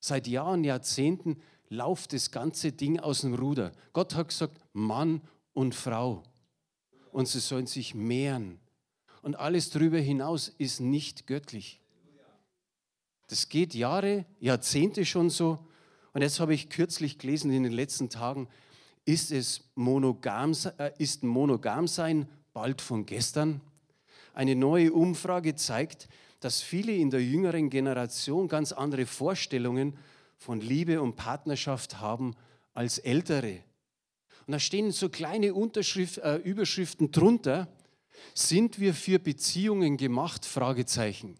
Seit 0.00 0.26
Jahren, 0.26 0.64
Jahrzehnten 0.64 1.40
läuft 1.68 2.12
das 2.12 2.30
ganze 2.30 2.72
Ding 2.72 3.00
aus 3.00 3.22
dem 3.22 3.34
Ruder. 3.34 3.72
Gott 3.92 4.14
hat 4.14 4.28
gesagt, 4.28 4.58
Mann 4.72 5.20
und 5.52 5.74
Frau. 5.74 6.22
Und 7.12 7.28
sie 7.28 7.40
sollen 7.40 7.66
sich 7.66 7.94
mehren. 7.94 8.60
Und 9.22 9.36
alles 9.36 9.70
darüber 9.70 9.98
hinaus 9.98 10.48
ist 10.58 10.80
nicht 10.80 11.26
göttlich. 11.26 11.80
Das 13.26 13.48
geht 13.48 13.74
Jahre, 13.74 14.24
Jahrzehnte 14.40 15.04
schon 15.04 15.30
so. 15.30 15.58
Und 16.14 16.22
jetzt 16.22 16.40
habe 16.40 16.54
ich 16.54 16.70
kürzlich 16.70 17.18
gelesen 17.18 17.52
in 17.52 17.62
den 17.62 17.72
letzten 17.72 18.08
Tagen, 18.08 18.48
ist 19.04 19.30
es 19.30 19.64
monogam, 19.74 20.52
äh, 20.78 20.92
ist 20.98 21.24
monogam 21.24 21.86
sein 21.86 22.28
bald 22.52 22.80
von 22.80 23.06
gestern? 23.06 23.60
Eine 24.34 24.54
neue 24.54 24.92
Umfrage 24.92 25.54
zeigt, 25.54 26.08
dass 26.40 26.62
viele 26.62 26.92
in 26.92 27.10
der 27.10 27.22
jüngeren 27.22 27.70
Generation 27.70 28.48
ganz 28.48 28.72
andere 28.72 29.06
Vorstellungen 29.06 29.96
von 30.36 30.60
Liebe 30.60 31.02
und 31.02 31.16
Partnerschaft 31.16 32.00
haben 32.00 32.34
als 32.74 32.98
ältere. 32.98 33.62
Und 34.46 34.52
da 34.52 34.58
stehen 34.58 34.92
so 34.92 35.08
kleine 35.08 35.48
äh, 35.48 36.36
Überschriften 36.42 37.10
drunter. 37.10 37.68
Sind 38.34 38.78
wir 38.78 38.94
für 38.94 39.18
Beziehungen 39.18 39.96
gemacht? 39.96 40.46
Fragezeichen. 40.46 41.38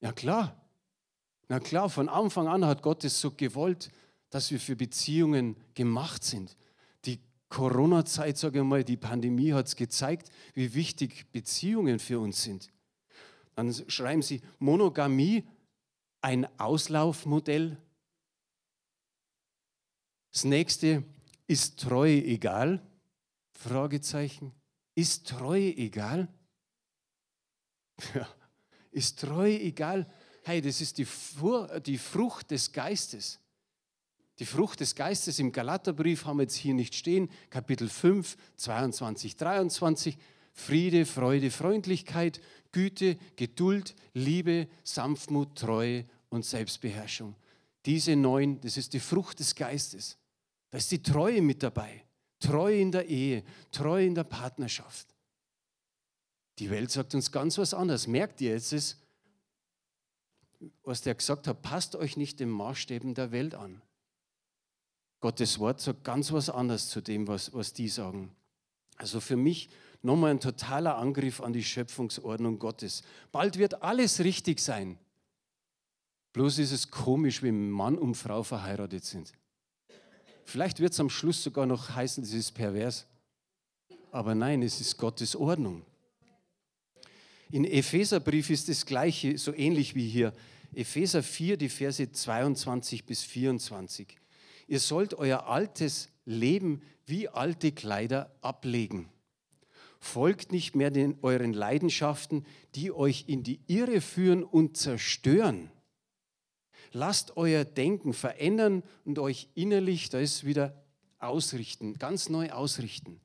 Ja 0.00 0.12
klar. 0.12 0.54
Na 1.48 1.60
klar, 1.60 1.88
von 1.88 2.08
Anfang 2.08 2.46
an 2.46 2.66
hat 2.66 2.82
Gott 2.82 3.04
es 3.04 3.20
so 3.20 3.30
gewollt, 3.30 3.90
dass 4.30 4.50
wir 4.50 4.60
für 4.60 4.76
Beziehungen 4.76 5.56
gemacht 5.74 6.22
sind. 6.22 6.56
Corona-Zeit, 7.48 8.36
sage 8.36 8.58
ich 8.58 8.64
mal, 8.64 8.84
die 8.84 8.96
Pandemie 8.96 9.52
hat 9.52 9.66
es 9.66 9.76
gezeigt, 9.76 10.30
wie 10.54 10.74
wichtig 10.74 11.30
Beziehungen 11.32 11.98
für 11.98 12.20
uns 12.20 12.42
sind. 12.42 12.70
Dann 13.54 13.72
schreiben 13.88 14.22
sie 14.22 14.42
Monogamie, 14.58 15.48
ein 16.20 16.46
Auslaufmodell. 16.58 17.76
Das 20.32 20.44
nächste, 20.44 21.04
ist 21.46 21.80
Treue 21.80 22.22
egal? 22.22 22.86
Fragezeichen. 23.52 24.52
Ist 24.94 25.26
Treue 25.28 25.74
egal? 25.76 26.28
Ja, 28.14 28.28
ist 28.90 29.20
Treue 29.20 29.58
egal? 29.60 30.12
Hey, 30.44 30.60
das 30.60 30.80
ist 30.80 30.98
die 30.98 31.04
Frucht 31.06 32.50
des 32.50 32.72
Geistes. 32.72 33.40
Die 34.38 34.46
Frucht 34.46 34.80
des 34.80 34.94
Geistes 34.94 35.38
im 35.38 35.50
Galaterbrief 35.50 36.24
haben 36.24 36.38
wir 36.38 36.44
jetzt 36.44 36.54
hier 36.54 36.74
nicht 36.74 36.94
stehen, 36.94 37.28
Kapitel 37.50 37.88
5, 37.88 38.36
22, 38.56 39.36
23. 39.36 40.18
Friede, 40.52 41.06
Freude, 41.06 41.52
Freundlichkeit, 41.52 42.40
Güte, 42.72 43.16
Geduld, 43.36 43.94
Liebe, 44.12 44.68
Sanftmut, 44.82 45.56
Treue 45.56 46.04
und 46.30 46.44
Selbstbeherrschung. 46.44 47.36
Diese 47.86 48.16
neun, 48.16 48.60
das 48.60 48.76
ist 48.76 48.92
die 48.92 49.00
Frucht 49.00 49.38
des 49.38 49.54
Geistes. 49.54 50.18
Da 50.70 50.78
ist 50.78 50.90
die 50.90 51.02
Treue 51.02 51.42
mit 51.42 51.62
dabei. 51.62 52.04
Treue 52.40 52.80
in 52.80 52.92
der 52.92 53.06
Ehe, 53.06 53.44
Treue 53.70 54.06
in 54.06 54.14
der 54.14 54.24
Partnerschaft. 54.24 55.06
Die 56.58 56.70
Welt 56.70 56.90
sagt 56.90 57.14
uns 57.14 57.30
ganz 57.30 57.56
was 57.56 57.72
anderes. 57.72 58.08
Merkt 58.08 58.40
ihr 58.40 58.50
jetzt, 58.50 58.98
was 60.82 61.02
der 61.02 61.14
gesagt 61.14 61.46
hat, 61.46 61.62
passt 61.62 61.94
euch 61.94 62.16
nicht 62.16 62.40
den 62.40 62.50
Maßstäben 62.50 63.14
der 63.14 63.30
Welt 63.30 63.54
an. 63.54 63.80
Gottes 65.20 65.58
Wort 65.58 65.80
sagt 65.80 66.04
ganz 66.04 66.32
was 66.32 66.48
anderes 66.48 66.88
zu 66.88 67.00
dem, 67.00 67.26
was, 67.26 67.52
was 67.52 67.72
die 67.72 67.88
sagen. 67.88 68.30
Also 68.96 69.20
für 69.20 69.36
mich 69.36 69.68
nochmal 70.02 70.30
ein 70.30 70.40
totaler 70.40 70.96
Angriff 70.96 71.40
an 71.40 71.52
die 71.52 71.64
Schöpfungsordnung 71.64 72.58
Gottes. 72.58 73.02
Bald 73.32 73.58
wird 73.58 73.82
alles 73.82 74.20
richtig 74.20 74.60
sein. 74.60 74.98
Bloß 76.32 76.58
ist 76.58 76.72
es 76.72 76.90
komisch, 76.90 77.42
wenn 77.42 77.70
Mann 77.70 77.98
und 77.98 78.14
Frau 78.14 78.42
verheiratet 78.42 79.04
sind. 79.04 79.32
Vielleicht 80.44 80.80
wird 80.80 80.92
es 80.92 81.00
am 81.00 81.10
Schluss 81.10 81.42
sogar 81.42 81.66
noch 81.66 81.90
heißen, 81.90 82.22
es 82.24 82.32
ist 82.32 82.52
pervers. 82.52 83.06
Aber 84.12 84.34
nein, 84.34 84.62
es 84.62 84.80
ist 84.80 84.96
Gottes 84.96 85.36
Ordnung. 85.36 85.84
In 87.50 87.64
Epheserbrief 87.64 88.50
ist 88.50 88.68
das 88.68 88.86
gleiche, 88.86 89.36
so 89.38 89.52
ähnlich 89.54 89.94
wie 89.94 90.08
hier. 90.08 90.32
Epheser 90.74 91.22
4, 91.22 91.56
die 91.56 91.68
Verse 91.68 92.10
22 92.10 93.04
bis 93.04 93.22
24. 93.22 94.16
Ihr 94.68 94.80
sollt 94.80 95.14
euer 95.14 95.46
altes 95.46 96.10
Leben 96.26 96.82
wie 97.06 97.28
alte 97.28 97.72
Kleider 97.72 98.30
ablegen. 98.42 99.08
Folgt 99.98 100.52
nicht 100.52 100.76
mehr 100.76 100.90
den, 100.90 101.18
euren 101.22 101.52
Leidenschaften, 101.52 102.46
die 102.74 102.92
euch 102.92 103.24
in 103.26 103.42
die 103.42 103.60
Irre 103.66 104.00
führen 104.00 104.44
und 104.44 104.76
zerstören. 104.76 105.70
Lasst 106.92 107.36
euer 107.36 107.64
Denken 107.64 108.12
verändern 108.12 108.82
und 109.04 109.18
euch 109.18 109.48
innerlich, 109.54 110.10
da 110.10 110.20
wieder 110.20 110.84
ausrichten, 111.18 111.94
ganz 111.94 112.28
neu 112.28 112.50
ausrichten. 112.50 113.20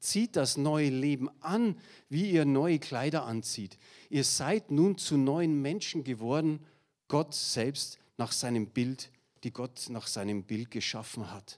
Zieht 0.00 0.36
das 0.36 0.56
neue 0.56 0.90
Leben 0.90 1.30
an, 1.40 1.78
wie 2.08 2.30
ihr 2.30 2.44
neue 2.44 2.78
Kleider 2.78 3.24
anzieht. 3.24 3.78
Ihr 4.08 4.24
seid 4.24 4.70
nun 4.70 4.98
zu 4.98 5.16
neuen 5.16 5.62
Menschen 5.62 6.04
geworden, 6.04 6.60
Gott 7.08 7.34
selbst 7.34 7.98
nach 8.16 8.32
seinem 8.32 8.66
Bild 8.66 9.10
die 9.44 9.52
Gott 9.52 9.86
nach 9.88 10.06
seinem 10.06 10.44
Bild 10.44 10.70
geschaffen 10.70 11.30
hat. 11.32 11.56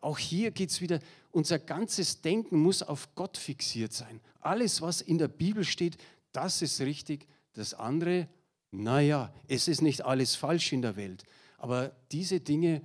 Auch 0.00 0.18
hier 0.18 0.50
geht 0.50 0.70
es 0.70 0.80
wieder, 0.80 0.98
unser 1.30 1.58
ganzes 1.58 2.20
Denken 2.20 2.58
muss 2.58 2.82
auf 2.82 3.14
Gott 3.14 3.38
fixiert 3.38 3.92
sein. 3.92 4.20
Alles, 4.40 4.82
was 4.82 5.00
in 5.00 5.18
der 5.18 5.28
Bibel 5.28 5.64
steht, 5.64 5.96
das 6.32 6.60
ist 6.60 6.80
richtig. 6.80 7.28
Das 7.52 7.72
andere, 7.72 8.28
naja, 8.72 9.32
es 9.46 9.68
ist 9.68 9.80
nicht 9.80 10.02
alles 10.04 10.34
falsch 10.34 10.72
in 10.72 10.82
der 10.82 10.96
Welt. 10.96 11.22
Aber 11.58 11.94
diese 12.10 12.40
Dinge, 12.40 12.82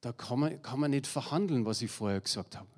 da 0.00 0.12
kann 0.12 0.40
man, 0.40 0.62
kann 0.62 0.80
man 0.80 0.92
nicht 0.92 1.06
verhandeln, 1.06 1.66
was 1.66 1.82
ich 1.82 1.90
vorher 1.90 2.20
gesagt 2.20 2.56
habe. 2.56 2.70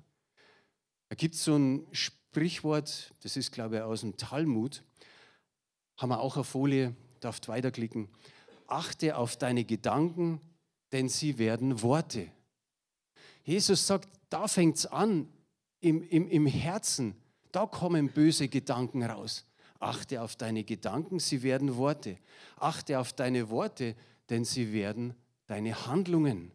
Da 1.07 1.15
gibt 1.15 1.35
es 1.35 1.43
so 1.45 1.55
ein 1.55 1.87
Sprichwort, 1.91 3.13
das 3.21 3.37
ist, 3.37 3.51
glaube 3.51 3.77
ich, 3.77 3.81
aus 3.81 4.01
dem 4.01 4.17
Talmud. 4.17 4.83
Haben 5.95 6.09
wir 6.09 6.19
auch 6.19 6.35
eine 6.35 6.43
Folie, 6.43 6.95
darf 7.21 7.39
weiterklicken. 7.47 8.09
Achte 8.67 9.15
auf 9.15 9.37
deine 9.37 9.63
Gedanken, 9.63 10.41
denn 10.93 11.09
sie 11.09 11.39
werden 11.39 11.81
Worte. 11.81 12.31
Jesus 13.43 13.85
sagt, 13.85 14.07
da 14.29 14.47
fängt 14.47 14.77
es 14.77 14.85
an, 14.85 15.27
im, 15.81 16.01
im, 16.03 16.29
im 16.29 16.45
Herzen, 16.45 17.15
da 17.51 17.65
kommen 17.65 18.09
böse 18.09 18.47
Gedanken 18.47 19.03
raus. 19.03 19.45
Achte 19.79 20.21
auf 20.21 20.37
deine 20.37 20.63
Gedanken, 20.63 21.19
sie 21.19 21.43
werden 21.43 21.75
Worte. 21.75 22.17
Achte 22.55 22.99
auf 22.99 23.11
deine 23.11 23.49
Worte, 23.49 23.95
denn 24.29 24.45
sie 24.45 24.71
werden 24.71 25.13
deine 25.47 25.87
Handlungen. 25.87 26.51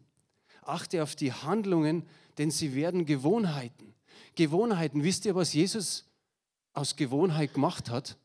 Achte 0.63 1.03
auf 1.03 1.15
die 1.15 1.33
Handlungen, 1.33 2.09
denn 2.39 2.51
sie 2.51 2.75
werden 2.75 3.05
Gewohnheiten. 3.05 3.93
Gewohnheiten, 4.35 5.03
wisst 5.03 5.27
ihr, 5.27 5.35
was 5.35 5.53
Jesus 5.53 6.09
aus 6.73 6.97
Gewohnheit 6.97 7.55
gemacht 7.55 7.91
hat? 7.91 8.17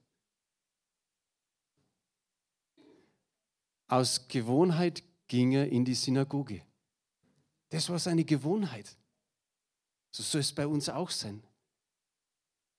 Aus 3.87 4.27
Gewohnheit 4.27 5.03
ging 5.27 5.53
er 5.53 5.69
in 5.69 5.85
die 5.85 5.95
Synagoge. 5.95 6.61
Das 7.69 7.89
war 7.89 7.99
seine 7.99 8.23
Gewohnheit. 8.23 8.95
So 10.11 10.21
soll 10.21 10.41
es 10.41 10.53
bei 10.53 10.67
uns 10.67 10.89
auch 10.89 11.09
sein. 11.09 11.43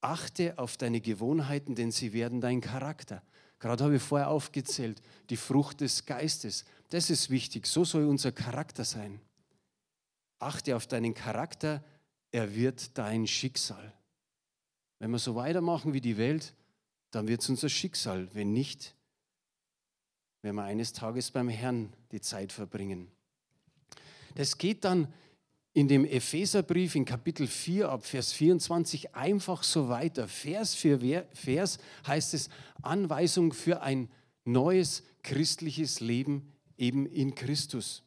Achte 0.01 0.59
auf 0.59 0.77
deine 0.77 1.01
Gewohnheiten, 1.01 1.75
denn 1.75 1.91
sie 1.91 2.13
werden 2.13 2.41
dein 2.41 2.61
Charakter. 2.61 3.23
Gerade 3.59 3.85
habe 3.85 3.97
ich 3.97 4.03
vorher 4.03 4.29
aufgezählt, 4.29 5.01
die 5.31 5.37
Frucht 5.37 5.81
des 5.81 6.05
Geistes. 6.05 6.65
Das 6.91 7.11
ist 7.11 7.31
wichtig. 7.31 7.67
So 7.67 7.85
soll 7.85 8.05
unser 8.05 8.31
Charakter 8.31 8.85
sein. 8.85 9.21
Achte 10.39 10.77
auf 10.77 10.87
deinen 10.87 11.15
Charakter, 11.15 11.83
er 12.31 12.55
wird 12.55 12.97
dein 12.99 13.27
Schicksal. 13.27 13.93
Wenn 14.99 15.11
wir 15.11 15.19
so 15.19 15.35
weitermachen 15.35 15.93
wie 15.95 16.01
die 16.01 16.19
Welt, 16.19 16.55
dann 17.11 17.27
wird 17.27 17.41
es 17.41 17.49
unser 17.49 17.69
Schicksal. 17.69 18.29
Wenn 18.35 18.53
nicht, 18.53 18.95
werden 20.45 20.57
wir 20.57 20.65
eines 20.65 20.93
Tages 20.93 21.31
beim 21.31 21.49
Herrn 21.49 21.91
die 22.13 22.21
Zeit 22.21 22.53
verbringen. 22.53 23.09
Das 24.35 24.59
geht 24.59 24.85
dann 24.85 25.09
in 25.73 25.89
dem 25.89 26.05
Epheserbrief 26.05 26.95
in 26.97 27.07
Kapitel 27.07 27.47
4 27.47 27.89
ab 27.89 28.05
Vers 28.05 28.35
24 28.35 29.15
einfach 29.15 29.63
so 29.63 29.89
weiter. 29.89 30.29
Vers 30.29 30.75
für 30.75 31.01
Vers 31.33 31.79
heißt 32.07 32.35
es 32.35 32.51
Anweisung 32.83 33.55
für 33.55 33.81
ein 33.81 34.11
neues 34.45 35.03
christliches 35.23 36.01
Leben 36.01 36.53
eben 36.77 37.07
in 37.07 37.35
Christus. 37.35 38.03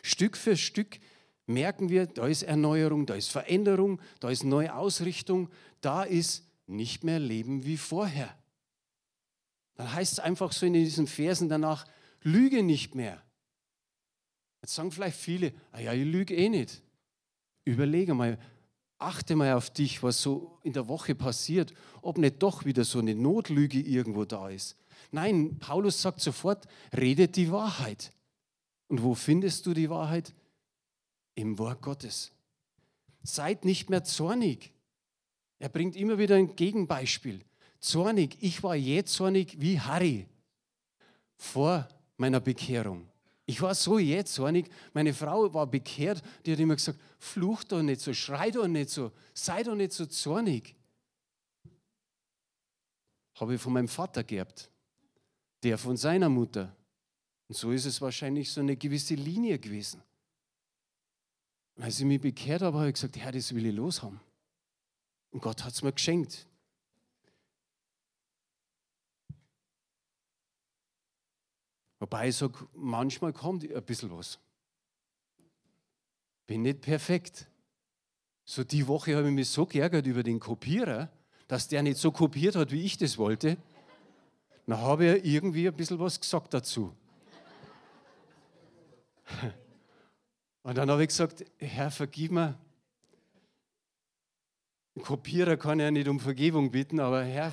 Stück 0.00 0.36
für 0.36 0.56
Stück 0.56 1.00
merken 1.46 1.88
wir, 1.88 2.06
da 2.06 2.28
ist 2.28 2.44
Erneuerung, 2.44 3.04
da 3.04 3.16
ist 3.16 3.32
Veränderung, 3.32 4.00
da 4.20 4.30
ist 4.30 4.44
neue 4.44 4.72
Ausrichtung, 4.76 5.48
da 5.80 6.04
ist 6.04 6.46
nicht 6.68 7.02
mehr 7.02 7.18
Leben 7.18 7.64
wie 7.64 7.76
vorher. 7.76 8.32
Dann 9.76 9.92
heißt 9.92 10.12
es 10.14 10.18
einfach 10.18 10.52
so 10.52 10.66
in 10.66 10.72
diesen 10.72 11.06
Versen 11.06 11.48
danach, 11.48 11.86
lüge 12.22 12.62
nicht 12.62 12.94
mehr. 12.94 13.22
Jetzt 14.62 14.74
sagen 14.74 14.92
vielleicht 14.92 15.18
viele, 15.18 15.52
ah 15.72 15.80
ja, 15.80 15.92
ich 15.92 16.04
lüge 16.04 16.34
eh 16.34 16.48
nicht. 16.48 16.82
Überlege 17.64 18.14
mal, 18.14 18.38
achte 18.98 19.36
mal 19.36 19.52
auf 19.54 19.70
dich, 19.70 20.02
was 20.02 20.22
so 20.22 20.58
in 20.62 20.72
der 20.72 20.88
Woche 20.88 21.14
passiert, 21.14 21.74
ob 22.02 22.18
nicht 22.18 22.42
doch 22.42 22.64
wieder 22.64 22.84
so 22.84 22.98
eine 22.98 23.14
Notlüge 23.14 23.80
irgendwo 23.80 24.24
da 24.24 24.48
ist. 24.48 24.76
Nein, 25.10 25.58
Paulus 25.58 26.00
sagt 26.00 26.20
sofort, 26.20 26.66
redet 26.96 27.36
die 27.36 27.50
Wahrheit. 27.50 28.12
Und 28.88 29.02
wo 29.02 29.14
findest 29.14 29.66
du 29.66 29.74
die 29.74 29.90
Wahrheit? 29.90 30.32
Im 31.34 31.58
Wort 31.58 31.82
Gottes. 31.82 32.32
Seid 33.22 33.64
nicht 33.64 33.90
mehr 33.90 34.04
zornig. 34.04 34.72
Er 35.58 35.68
bringt 35.68 35.96
immer 35.96 36.18
wieder 36.18 36.36
ein 36.36 36.56
Gegenbeispiel. 36.56 37.40
Zornig, 37.84 38.38
ich 38.40 38.62
war 38.62 38.76
je 38.76 39.04
zornig 39.04 39.60
wie 39.60 39.78
Harry 39.78 40.26
vor 41.36 41.86
meiner 42.16 42.40
Bekehrung. 42.40 43.06
Ich 43.44 43.60
war 43.60 43.74
so 43.74 43.98
jähzornig. 43.98 44.70
Meine 44.94 45.12
Frau 45.12 45.52
war 45.52 45.66
bekehrt, 45.66 46.22
die 46.46 46.52
hat 46.52 46.60
immer 46.60 46.76
gesagt: 46.76 46.98
Fluch 47.18 47.62
doch 47.64 47.82
nicht 47.82 48.00
so, 48.00 48.14
schrei 48.14 48.50
doch 48.50 48.66
nicht 48.66 48.88
so, 48.88 49.12
sei 49.34 49.62
doch 49.62 49.74
nicht 49.74 49.92
so 49.92 50.06
zornig. 50.06 50.74
Habe 53.34 53.56
ich 53.56 53.60
von 53.60 53.74
meinem 53.74 53.88
Vater 53.88 54.24
geerbt, 54.24 54.70
der 55.62 55.76
von 55.76 55.98
seiner 55.98 56.30
Mutter. 56.30 56.74
Und 57.48 57.54
so 57.54 57.70
ist 57.70 57.84
es 57.84 58.00
wahrscheinlich 58.00 58.50
so 58.50 58.62
eine 58.62 58.78
gewisse 58.78 59.14
Linie 59.14 59.58
gewesen. 59.58 60.02
Als 61.76 62.00
ich 62.00 62.06
mich 62.06 62.22
bekehrt 62.22 62.62
habe, 62.62 62.78
habe 62.78 62.88
ich 62.88 62.94
gesagt: 62.94 63.18
Herr, 63.18 63.32
das 63.32 63.54
will 63.54 63.66
ich 63.66 63.74
loshaben. 63.74 64.20
Und 65.32 65.42
Gott 65.42 65.62
hat 65.62 65.74
es 65.74 65.82
mir 65.82 65.92
geschenkt. 65.92 66.46
Wobei 72.04 72.28
ich 72.28 72.36
sage, 72.36 72.68
manchmal 72.74 73.32
kommt 73.32 73.64
ein 73.64 73.82
bisschen 73.82 74.10
was. 74.10 74.38
Bin 76.46 76.60
nicht 76.60 76.82
perfekt. 76.82 77.46
So 78.44 78.62
die 78.62 78.86
Woche 78.86 79.16
habe 79.16 79.28
ich 79.28 79.32
mich 79.32 79.48
so 79.48 79.64
geärgert 79.64 80.06
über 80.06 80.22
den 80.22 80.38
Kopierer, 80.38 81.08
dass 81.48 81.66
der 81.66 81.82
nicht 81.82 81.96
so 81.96 82.12
kopiert 82.12 82.56
hat, 82.56 82.72
wie 82.72 82.82
ich 82.82 82.98
das 82.98 83.16
wollte. 83.16 83.56
Dann 84.66 84.76
habe 84.82 85.16
ich 85.16 85.24
irgendwie 85.24 85.66
ein 85.66 85.74
bisschen 85.74 85.98
was 85.98 86.20
gesagt 86.20 86.52
dazu. 86.52 86.94
Und 90.62 90.76
dann 90.76 90.90
habe 90.90 91.04
ich 91.04 91.08
gesagt, 91.08 91.42
Herr, 91.56 91.90
vergib 91.90 92.32
mir. 92.32 92.58
Ein 94.94 95.02
Kopierer 95.04 95.56
kann 95.56 95.80
ja 95.80 95.90
nicht 95.90 96.08
um 96.08 96.20
Vergebung 96.20 96.70
bitten, 96.70 97.00
aber 97.00 97.24
Herr, 97.24 97.50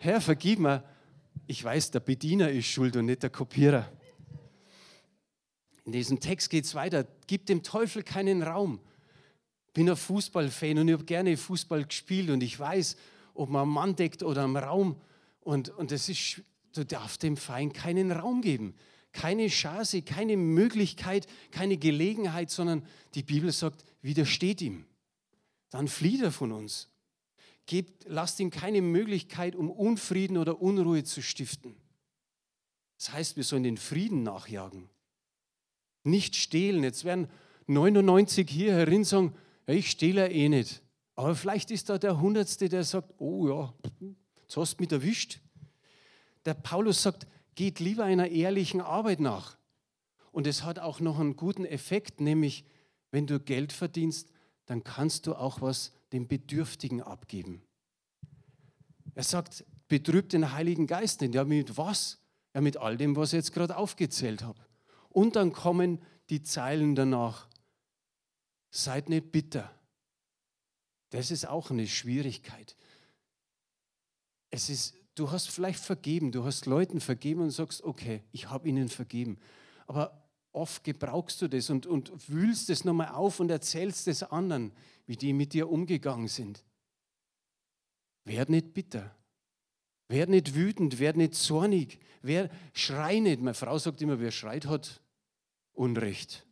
Herr, 0.00 0.20
vergib 0.20 0.58
mir 0.58 0.82
ich 1.46 1.62
weiß, 1.62 1.90
der 1.90 2.00
Bediener 2.00 2.50
ist 2.50 2.66
schuld 2.66 2.96
und 2.96 3.06
nicht 3.06 3.22
der 3.22 3.30
Kopierer. 3.30 3.90
In 5.84 5.92
diesem 5.92 6.20
Text 6.20 6.50
geht 6.50 6.64
es 6.64 6.74
weiter. 6.74 7.06
Gib 7.26 7.46
dem 7.46 7.62
Teufel 7.62 8.02
keinen 8.02 8.42
Raum. 8.42 8.80
Bin 9.74 9.88
ein 9.90 9.96
Fußballfan 9.96 10.78
und 10.78 10.88
ich 10.88 10.94
habe 10.94 11.04
gerne 11.04 11.36
Fußball 11.36 11.84
gespielt 11.84 12.30
und 12.30 12.42
ich 12.42 12.58
weiß, 12.58 12.96
ob 13.34 13.48
man 13.48 13.62
am 13.62 13.70
Mann 13.70 13.96
deckt 13.96 14.22
oder 14.22 14.42
am 14.42 14.56
Raum. 14.56 15.00
Und, 15.40 15.70
und 15.70 15.90
das 15.90 16.08
ist, 16.08 16.42
du 16.74 16.84
darfst 16.84 17.22
dem 17.22 17.36
Feind 17.36 17.74
keinen 17.74 18.12
Raum 18.12 18.42
geben. 18.42 18.74
Keine 19.12 19.48
Chance, 19.48 20.02
keine 20.02 20.36
Möglichkeit, 20.36 21.26
keine 21.50 21.76
Gelegenheit, 21.76 22.50
sondern 22.50 22.86
die 23.14 23.22
Bibel 23.22 23.50
sagt, 23.50 23.84
widersteht 24.02 24.62
ihm. 24.62 24.86
Dann 25.70 25.88
flieht 25.88 26.22
er 26.22 26.32
von 26.32 26.52
uns. 26.52 26.91
Gebt, 27.66 28.04
lasst 28.06 28.40
ihm 28.40 28.50
keine 28.50 28.82
Möglichkeit, 28.82 29.54
um 29.54 29.70
Unfrieden 29.70 30.36
oder 30.36 30.60
Unruhe 30.60 31.04
zu 31.04 31.22
stiften. 31.22 31.76
Das 32.98 33.12
heißt, 33.12 33.36
wir 33.36 33.44
sollen 33.44 33.62
den 33.62 33.76
Frieden 33.76 34.22
nachjagen. 34.22 34.88
Nicht 36.04 36.36
stehlen. 36.36 36.82
Jetzt 36.82 37.04
werden 37.04 37.28
99 37.66 38.48
hier 38.48 38.72
herin 38.72 39.04
sagen, 39.04 39.34
ja, 39.66 39.74
ich 39.74 39.90
stehle 39.90 40.30
eh 40.30 40.48
nicht. 40.48 40.82
Aber 41.14 41.34
vielleicht 41.34 41.70
ist 41.70 41.88
da 41.88 41.98
der 41.98 42.20
Hundertste, 42.20 42.68
der 42.68 42.84
sagt, 42.84 43.14
oh 43.18 43.48
ja, 43.48 43.74
jetzt 44.42 44.56
hast 44.56 44.78
du 44.78 44.82
mich 44.82 44.92
erwischt. 44.92 45.40
Der 46.44 46.54
Paulus 46.54 47.02
sagt, 47.02 47.26
geht 47.54 47.80
lieber 47.80 48.04
einer 48.04 48.28
ehrlichen 48.28 48.80
Arbeit 48.80 49.20
nach. 49.20 49.56
Und 50.32 50.46
es 50.46 50.64
hat 50.64 50.78
auch 50.78 51.00
noch 51.00 51.20
einen 51.20 51.36
guten 51.36 51.64
Effekt, 51.64 52.20
nämlich 52.20 52.64
wenn 53.10 53.26
du 53.26 53.38
Geld 53.38 53.72
verdienst, 53.72 54.32
dann 54.66 54.82
kannst 54.82 55.26
du 55.26 55.34
auch 55.34 55.60
was 55.60 55.92
den 56.12 56.28
Bedürftigen 56.28 57.02
abgeben. 57.02 57.62
Er 59.14 59.24
sagt, 59.24 59.64
betrübt 59.88 60.32
den 60.32 60.52
Heiligen 60.52 60.86
Geist 60.86 61.20
nicht. 61.20 61.34
Ja, 61.34 61.44
mit 61.44 61.76
was? 61.76 62.18
Ja, 62.54 62.60
mit 62.60 62.76
all 62.76 62.96
dem, 62.96 63.16
was 63.16 63.32
ich 63.32 63.38
jetzt 63.38 63.52
gerade 63.52 63.76
aufgezählt 63.76 64.42
habe. 64.42 64.60
Und 65.08 65.36
dann 65.36 65.52
kommen 65.52 66.00
die 66.30 66.42
Zeilen 66.42 66.94
danach. 66.94 67.48
Seid 68.70 69.08
nicht 69.08 69.32
bitter. 69.32 69.70
Das 71.10 71.30
ist 71.30 71.46
auch 71.46 71.70
eine 71.70 71.86
Schwierigkeit. 71.86 72.74
Es 74.50 74.70
ist, 74.70 74.94
du 75.14 75.30
hast 75.30 75.50
vielleicht 75.50 75.80
vergeben, 75.80 76.32
du 76.32 76.44
hast 76.44 76.64
Leuten 76.64 77.00
vergeben 77.00 77.42
und 77.42 77.50
sagst, 77.50 77.82
okay, 77.82 78.22
ich 78.32 78.48
habe 78.48 78.68
ihnen 78.68 78.88
vergeben. 78.88 79.38
Aber 79.86 80.21
oft 80.52 80.84
gebrauchst 80.84 81.40
du 81.42 81.48
das 81.48 81.70
und, 81.70 81.86
und 81.86 82.12
wühlst 82.28 82.70
es 82.70 82.84
nochmal 82.84 83.08
auf 83.08 83.40
und 83.40 83.50
erzählst 83.50 84.06
es 84.08 84.22
anderen, 84.22 84.72
wie 85.06 85.16
die 85.16 85.32
mit 85.32 85.52
dir 85.52 85.70
umgegangen 85.70 86.28
sind. 86.28 86.64
Werd 88.24 88.50
nicht 88.50 88.74
bitter. 88.74 89.14
Werd 90.08 90.28
nicht 90.28 90.54
wütend, 90.54 90.98
werd 90.98 91.16
nicht 91.16 91.34
zornig, 91.34 91.98
wer, 92.20 92.50
schrei 92.74 93.18
nicht. 93.18 93.40
Meine 93.40 93.54
Frau 93.54 93.78
sagt 93.78 94.02
immer, 94.02 94.20
wer 94.20 94.30
schreit 94.30 94.66
hat 94.66 95.00
Unrecht. 95.72 96.46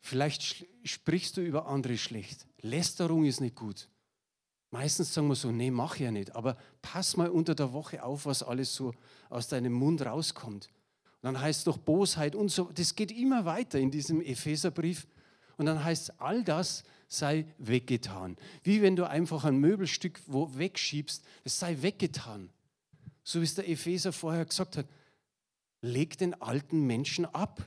Vielleicht 0.00 0.64
sprichst 0.84 1.36
du 1.36 1.40
über 1.40 1.66
andere 1.66 1.98
schlecht. 1.98 2.46
Lästerung 2.60 3.24
ist 3.24 3.40
nicht 3.40 3.56
gut. 3.56 3.88
Meistens 4.70 5.12
sagen 5.12 5.28
wir 5.28 5.34
so, 5.34 5.50
nee, 5.50 5.70
mach 5.70 5.96
ja 5.96 6.10
nicht. 6.10 6.36
Aber 6.36 6.56
pass 6.80 7.16
mal 7.16 7.28
unter 7.28 7.54
der 7.54 7.72
Woche 7.72 8.04
auf, 8.04 8.24
was 8.24 8.42
alles 8.42 8.74
so 8.74 8.94
aus 9.28 9.48
deinem 9.48 9.72
Mund 9.72 10.02
rauskommt. 10.02 10.68
Und 11.20 11.34
dann 11.34 11.40
heißt 11.40 11.60
es 11.60 11.64
doch 11.64 11.78
Bosheit 11.78 12.34
und 12.36 12.48
so. 12.50 12.70
Das 12.74 12.94
geht 12.94 13.10
immer 13.10 13.44
weiter 13.44 13.78
in 13.78 13.90
diesem 13.90 14.20
Epheserbrief. 14.20 15.06
Und 15.56 15.66
dann 15.66 15.82
heißt 15.82 16.10
es, 16.10 16.20
all 16.20 16.44
das 16.44 16.84
sei 17.08 17.46
weggetan. 17.58 18.36
Wie 18.62 18.82
wenn 18.82 18.94
du 18.94 19.08
einfach 19.08 19.44
ein 19.44 19.58
Möbelstück 19.58 20.20
wo 20.26 20.56
wegschiebst, 20.56 21.24
es 21.42 21.58
sei 21.58 21.78
weggetan. 21.80 22.50
So 23.24 23.40
wie 23.40 23.44
es 23.44 23.56
der 23.56 23.68
Epheser 23.68 24.12
vorher 24.12 24.44
gesagt 24.44 24.76
hat. 24.76 24.86
Leg 25.80 26.16
den 26.18 26.40
alten 26.40 26.86
Menschen 26.86 27.24
ab. 27.26 27.64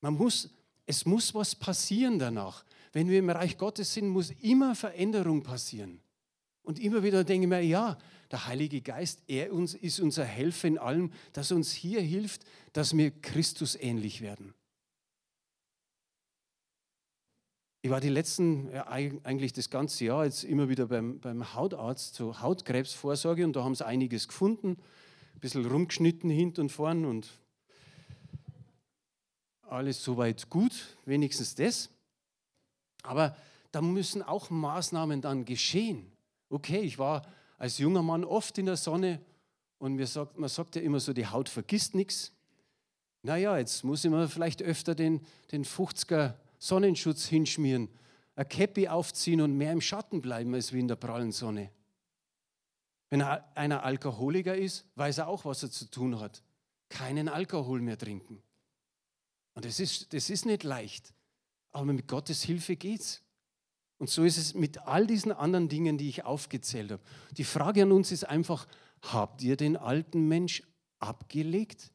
Man 0.00 0.14
muss, 0.14 0.50
es 0.86 1.06
muss 1.06 1.34
was 1.34 1.54
passieren 1.54 2.18
danach. 2.18 2.64
Wenn 2.92 3.08
wir 3.08 3.20
im 3.20 3.30
Reich 3.30 3.56
Gottes 3.56 3.94
sind, 3.94 4.08
muss 4.08 4.30
immer 4.40 4.74
Veränderung 4.74 5.42
passieren. 5.42 6.00
Und 6.62 6.78
immer 6.78 7.02
wieder 7.02 7.24
denke 7.24 7.44
ich 7.44 7.48
mir, 7.48 7.60
ja, 7.60 7.98
der 8.30 8.46
Heilige 8.46 8.80
Geist, 8.80 9.22
er 9.26 9.52
uns, 9.52 9.74
ist 9.74 10.00
unser 10.00 10.24
Helfer 10.24 10.68
in 10.68 10.78
allem, 10.78 11.12
dass 11.32 11.52
uns 11.52 11.72
hier 11.72 12.00
hilft, 12.00 12.44
dass 12.72 12.96
wir 12.96 13.10
Christus 13.10 13.74
ähnlich 13.74 14.20
werden. 14.20 14.54
Ich 17.84 17.90
war 17.90 18.00
die 18.00 18.08
letzten, 18.08 18.70
ja, 18.70 18.86
eigentlich 18.86 19.52
das 19.52 19.68
ganze 19.68 20.04
Jahr 20.04 20.24
jetzt 20.24 20.44
immer 20.44 20.68
wieder 20.68 20.86
beim, 20.86 21.18
beim 21.18 21.52
Hautarzt 21.54 22.14
zur 22.14 22.40
Hautkrebsvorsorge 22.40 23.44
und 23.44 23.56
da 23.56 23.64
haben 23.64 23.74
sie 23.74 23.84
einiges 23.84 24.28
gefunden, 24.28 24.78
ein 25.34 25.40
bisschen 25.40 25.66
rumgeschnitten 25.66 26.30
hinten 26.30 26.60
und 26.60 26.68
vorn 26.70 27.04
und 27.04 27.28
alles 29.62 30.04
soweit 30.04 30.48
gut, 30.48 30.96
wenigstens 31.06 31.56
das. 31.56 31.90
Aber 33.02 33.36
da 33.72 33.82
müssen 33.82 34.22
auch 34.22 34.48
Maßnahmen 34.48 35.20
dann 35.20 35.44
geschehen. 35.44 36.11
Okay, 36.52 36.80
ich 36.80 36.98
war 36.98 37.26
als 37.56 37.78
junger 37.78 38.02
Mann 38.02 38.24
oft 38.24 38.58
in 38.58 38.66
der 38.66 38.76
Sonne 38.76 39.22
und 39.78 39.94
mir 39.94 40.06
sagt, 40.06 40.38
man 40.38 40.50
sagt 40.50 40.76
ja 40.76 40.82
immer 40.82 41.00
so, 41.00 41.14
die 41.14 41.26
Haut 41.26 41.48
vergisst 41.48 41.94
nichts. 41.94 42.30
Naja, 43.22 43.56
jetzt 43.56 43.84
muss 43.84 44.04
ich 44.04 44.10
mir 44.10 44.28
vielleicht 44.28 44.60
öfter 44.60 44.94
den, 44.94 45.22
den 45.50 45.64
50er 45.64 46.34
Sonnenschutz 46.58 47.24
hinschmieren, 47.24 47.88
ein 48.36 48.46
Käppi 48.46 48.88
aufziehen 48.88 49.40
und 49.40 49.56
mehr 49.56 49.72
im 49.72 49.80
Schatten 49.80 50.20
bleiben 50.20 50.52
als 50.52 50.74
wie 50.74 50.80
in 50.80 50.88
der 50.88 50.96
prallen 50.96 51.32
Sonne. 51.32 51.70
Wenn 53.08 53.22
einer 53.22 53.82
Alkoholiker 53.82 54.54
ist, 54.54 54.84
weiß 54.96 55.18
er 55.18 55.28
auch, 55.28 55.46
was 55.46 55.62
er 55.62 55.70
zu 55.70 55.86
tun 55.86 56.20
hat. 56.20 56.42
Keinen 56.90 57.30
Alkohol 57.30 57.80
mehr 57.80 57.96
trinken. 57.96 58.42
Und 59.54 59.64
das 59.64 59.80
ist, 59.80 60.12
das 60.12 60.28
ist 60.28 60.44
nicht 60.44 60.64
leicht. 60.64 61.14
Aber 61.70 61.86
mit 61.86 62.06
Gottes 62.06 62.42
Hilfe 62.42 62.76
geht's. 62.76 63.22
Und 64.02 64.10
so 64.10 64.24
ist 64.24 64.36
es 64.36 64.54
mit 64.54 64.78
all 64.88 65.06
diesen 65.06 65.30
anderen 65.30 65.68
Dingen, 65.68 65.96
die 65.96 66.08
ich 66.08 66.24
aufgezählt 66.24 66.90
habe. 66.90 67.02
Die 67.36 67.44
Frage 67.44 67.84
an 67.84 67.92
uns 67.92 68.10
ist 68.10 68.24
einfach, 68.24 68.66
habt 69.00 69.42
ihr 69.42 69.56
den 69.56 69.76
alten 69.76 70.26
Mensch 70.26 70.64
abgelegt? 70.98 71.92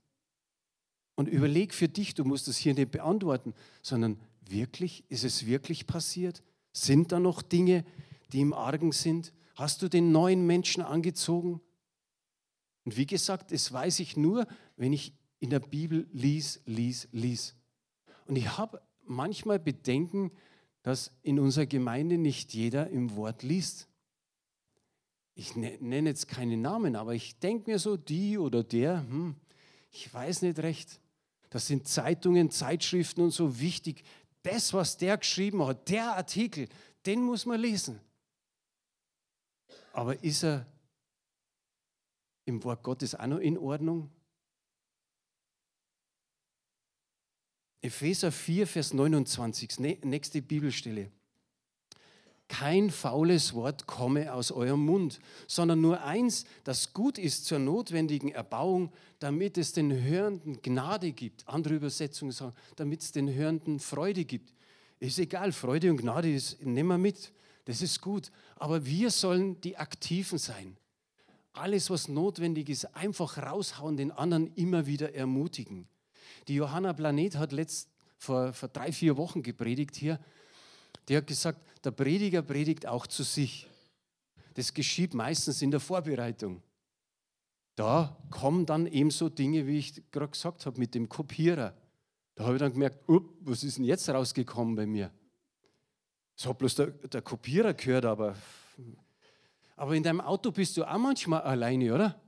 Und 1.15 1.27
überleg 1.27 1.73
für 1.73 1.89
dich, 1.89 2.13
du 2.13 2.23
musst 2.23 2.47
es 2.47 2.55
hier 2.55 2.73
nicht 2.73 2.91
beantworten, 2.91 3.53
sondern 3.81 4.21
wirklich, 4.47 5.03
ist 5.09 5.25
es 5.25 5.47
wirklich 5.47 5.85
passiert? 5.85 6.43
Sind 6.71 7.11
da 7.11 7.19
noch 7.19 7.41
Dinge, 7.41 7.83
die 8.31 8.39
im 8.39 8.53
Argen 8.53 8.93
sind? 8.93 9.33
Hast 9.55 9.81
du 9.81 9.89
den 9.89 10.13
neuen 10.13 10.47
Menschen 10.47 10.83
angezogen? 10.83 11.59
Und 12.85 12.95
wie 12.95 13.05
gesagt, 13.05 13.51
das 13.51 13.73
weiß 13.73 13.99
ich 13.99 14.15
nur, 14.15 14.47
wenn 14.77 14.93
ich 14.93 15.11
in 15.41 15.49
der 15.49 15.59
Bibel 15.59 16.07
lies, 16.13 16.61
lies, 16.65 17.09
lies. 17.11 17.57
Und 18.27 18.37
ich 18.37 18.57
habe 18.57 18.81
manchmal 19.03 19.59
Bedenken, 19.59 20.31
dass 20.87 21.11
in 21.21 21.37
unserer 21.37 21.65
Gemeinde 21.65 22.17
nicht 22.17 22.53
jeder 22.53 22.89
im 22.89 23.17
Wort 23.17 23.43
liest. 23.43 23.89
Ich 25.35 25.53
ne-, 25.57 25.77
nenne 25.81 26.07
jetzt 26.07 26.29
keine 26.29 26.55
Namen, 26.55 26.95
aber 26.95 27.13
ich 27.13 27.37
denke 27.39 27.69
mir 27.69 27.77
so, 27.77 27.97
die 27.97 28.37
oder 28.37 28.63
der, 28.63 29.01
hm, 29.01 29.35
ich 29.91 30.13
weiß 30.13 30.43
nicht 30.43 30.59
recht. 30.59 31.01
Das 31.49 31.67
sind 31.67 31.89
Zeitungen, 31.89 32.51
Zeitschriften 32.51 33.21
und 33.21 33.31
so 33.31 33.59
wichtig. 33.59 34.05
Das, 34.43 34.73
was 34.73 34.95
der 34.95 35.17
geschrieben 35.17 35.61
hat, 35.65 35.89
der 35.89 36.15
Artikel, 36.15 36.69
den 37.05 37.21
muss 37.21 37.45
man 37.45 37.59
lesen. 37.59 37.99
Aber 39.91 40.23
ist 40.23 40.45
er 40.45 40.65
im 42.45 42.63
Wort 42.63 42.81
Gottes 42.81 43.13
auch 43.13 43.27
noch 43.27 43.39
in 43.39 43.57
Ordnung? 43.57 44.09
Epheser 47.87 48.33
4, 48.33 48.67
Vers 48.67 48.93
29, 48.93 49.79
nächste 50.03 50.41
Bibelstelle. 50.41 51.09
Kein 52.49 52.91
faules 52.91 53.53
Wort 53.53 53.87
komme 53.87 54.33
aus 54.33 54.51
eurem 54.51 54.85
Mund, 54.85 55.21
sondern 55.47 55.79
nur 55.79 56.03
eins, 56.03 56.43
das 56.65 56.91
gut 56.91 57.17
ist 57.17 57.45
zur 57.45 57.59
notwendigen 57.59 58.27
Erbauung, 58.27 58.91
damit 59.19 59.57
es 59.57 59.71
den 59.71 60.03
Hörenden 60.03 60.61
Gnade 60.61 61.13
gibt. 61.13 61.47
Andere 61.47 61.75
Übersetzungen 61.75 62.33
sagen, 62.33 62.53
damit 62.75 63.03
es 63.03 63.13
den 63.13 63.33
Hörenden 63.33 63.79
Freude 63.79 64.25
gibt. 64.25 64.53
Ist 64.99 65.19
egal, 65.19 65.53
Freude 65.53 65.89
und 65.89 65.95
Gnade 65.95 66.29
ist, 66.29 66.61
nehmen 66.61 66.89
wir 66.89 66.97
mit, 66.97 67.31
das 67.63 67.81
ist 67.81 68.01
gut. 68.01 68.33
Aber 68.57 68.85
wir 68.85 69.11
sollen 69.11 69.61
die 69.61 69.77
Aktiven 69.77 70.39
sein. 70.39 70.75
Alles, 71.53 71.89
was 71.89 72.09
notwendig 72.09 72.67
ist, 72.67 72.83
einfach 72.97 73.37
raushauen, 73.37 73.95
den 73.95 74.11
anderen 74.11 74.53
immer 74.55 74.87
wieder 74.87 75.15
ermutigen. 75.15 75.87
Die 76.47 76.55
Johanna 76.55 76.93
Planet 76.93 77.35
hat 77.37 77.51
letzt, 77.51 77.89
vor, 78.17 78.53
vor 78.53 78.69
drei, 78.69 78.91
vier 78.91 79.17
Wochen 79.17 79.43
gepredigt 79.43 79.95
hier. 79.95 80.19
Die 81.07 81.15
hat 81.15 81.27
gesagt, 81.27 81.59
der 81.83 81.91
Prediger 81.91 82.41
predigt 82.41 82.85
auch 82.85 83.07
zu 83.07 83.23
sich. 83.23 83.67
Das 84.55 84.73
geschieht 84.73 85.13
meistens 85.13 85.61
in 85.61 85.71
der 85.71 85.79
Vorbereitung. 85.79 86.63
Da 87.75 88.17
kommen 88.31 88.65
dann 88.65 88.87
ebenso 88.87 89.29
Dinge, 89.29 89.67
wie 89.67 89.77
ich 89.77 90.09
gerade 90.11 90.31
gesagt 90.31 90.65
habe, 90.65 90.79
mit 90.79 90.95
dem 90.95 91.07
Kopierer. 91.07 91.75
Da 92.33 92.45
habe 92.45 92.55
ich 92.55 92.59
dann 92.59 92.73
gemerkt, 92.73 93.03
was 93.41 93.63
ist 93.63 93.77
denn 93.77 93.85
jetzt 93.85 94.09
rausgekommen 94.09 94.75
bei 94.75 94.87
mir? 94.87 95.11
So 96.35 96.49
hat 96.49 96.57
bloß 96.57 96.75
der, 96.75 96.87
der 96.87 97.21
Kopierer 97.21 97.73
gehört, 97.73 98.05
aber, 98.05 98.35
aber 99.75 99.95
in 99.95 100.03
deinem 100.03 100.21
Auto 100.21 100.51
bist 100.51 100.77
du 100.77 100.83
auch 100.83 100.97
manchmal 100.97 101.41
alleine, 101.41 101.93
oder? 101.93 102.21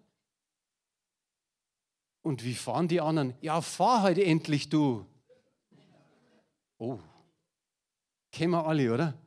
Und 2.30 2.44
wie 2.44 2.54
fahren 2.54 2.88
die 2.88 3.02
anderen? 3.02 3.34
Ja, 3.42 3.60
fahr 3.60 4.04
halt 4.04 4.20
endlich 4.20 4.70
du. 4.70 5.04
Oh, 6.78 7.00
kennen 8.32 8.52
wir 8.52 8.68
alle, 8.68 8.94
oder? 8.94 9.18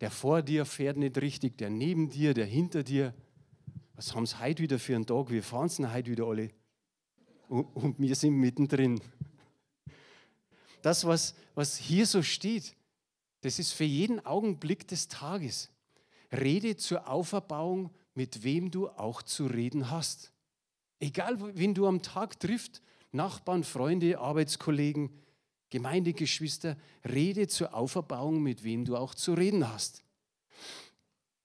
Der 0.00 0.10
vor 0.10 0.40
dir 0.40 0.64
fährt 0.64 0.96
nicht 0.96 1.18
richtig, 1.18 1.58
der 1.58 1.68
neben 1.68 2.08
dir, 2.08 2.32
der 2.32 2.46
hinter 2.46 2.84
dir. 2.84 3.12
Was 3.96 4.14
haben 4.14 4.24
sie 4.24 4.40
heute 4.40 4.62
wieder 4.62 4.78
für 4.78 4.94
einen 4.96 5.04
Tag? 5.04 5.28
Wir 5.28 5.42
fahren 5.42 5.66
es 5.66 5.78
heute 5.78 6.10
wieder 6.10 6.24
alle. 6.24 6.48
Und 7.48 7.96
wir 7.98 8.14
sind 8.14 8.32
mittendrin. 8.36 8.98
Das, 10.80 11.06
was, 11.06 11.34
was 11.54 11.76
hier 11.76 12.06
so 12.06 12.22
steht, 12.22 12.74
das 13.42 13.58
ist 13.58 13.72
für 13.72 13.84
jeden 13.84 14.24
Augenblick 14.24 14.88
des 14.88 15.06
Tages. 15.08 15.68
Rede 16.32 16.78
zur 16.78 17.06
Auferbauung, 17.08 17.90
mit 18.14 18.42
wem 18.42 18.70
du 18.70 18.88
auch 18.88 19.20
zu 19.20 19.44
reden 19.44 19.90
hast. 19.90 20.32
Egal, 21.02 21.36
wen 21.56 21.74
du 21.74 21.88
am 21.88 22.00
Tag 22.00 22.38
triffst, 22.38 22.80
Nachbarn, 23.10 23.64
Freunde, 23.64 24.20
Arbeitskollegen, 24.20 25.10
Gemeindegeschwister, 25.68 26.76
rede 27.04 27.48
zur 27.48 27.74
Auferbauung, 27.74 28.40
mit 28.40 28.62
wem 28.62 28.84
du 28.84 28.96
auch 28.96 29.16
zu 29.16 29.34
reden 29.34 29.68
hast. 29.68 30.04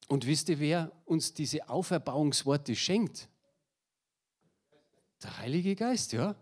Und 0.08 0.28
wisst 0.28 0.50
ihr, 0.50 0.60
wer 0.60 0.92
uns 1.06 1.34
diese 1.34 1.70
Auferbauungsworte 1.70 2.76
schenkt? 2.76 3.30
Der 5.24 5.40
Heilige 5.40 5.76
Geist, 5.76 6.14
ja. 6.14 6.36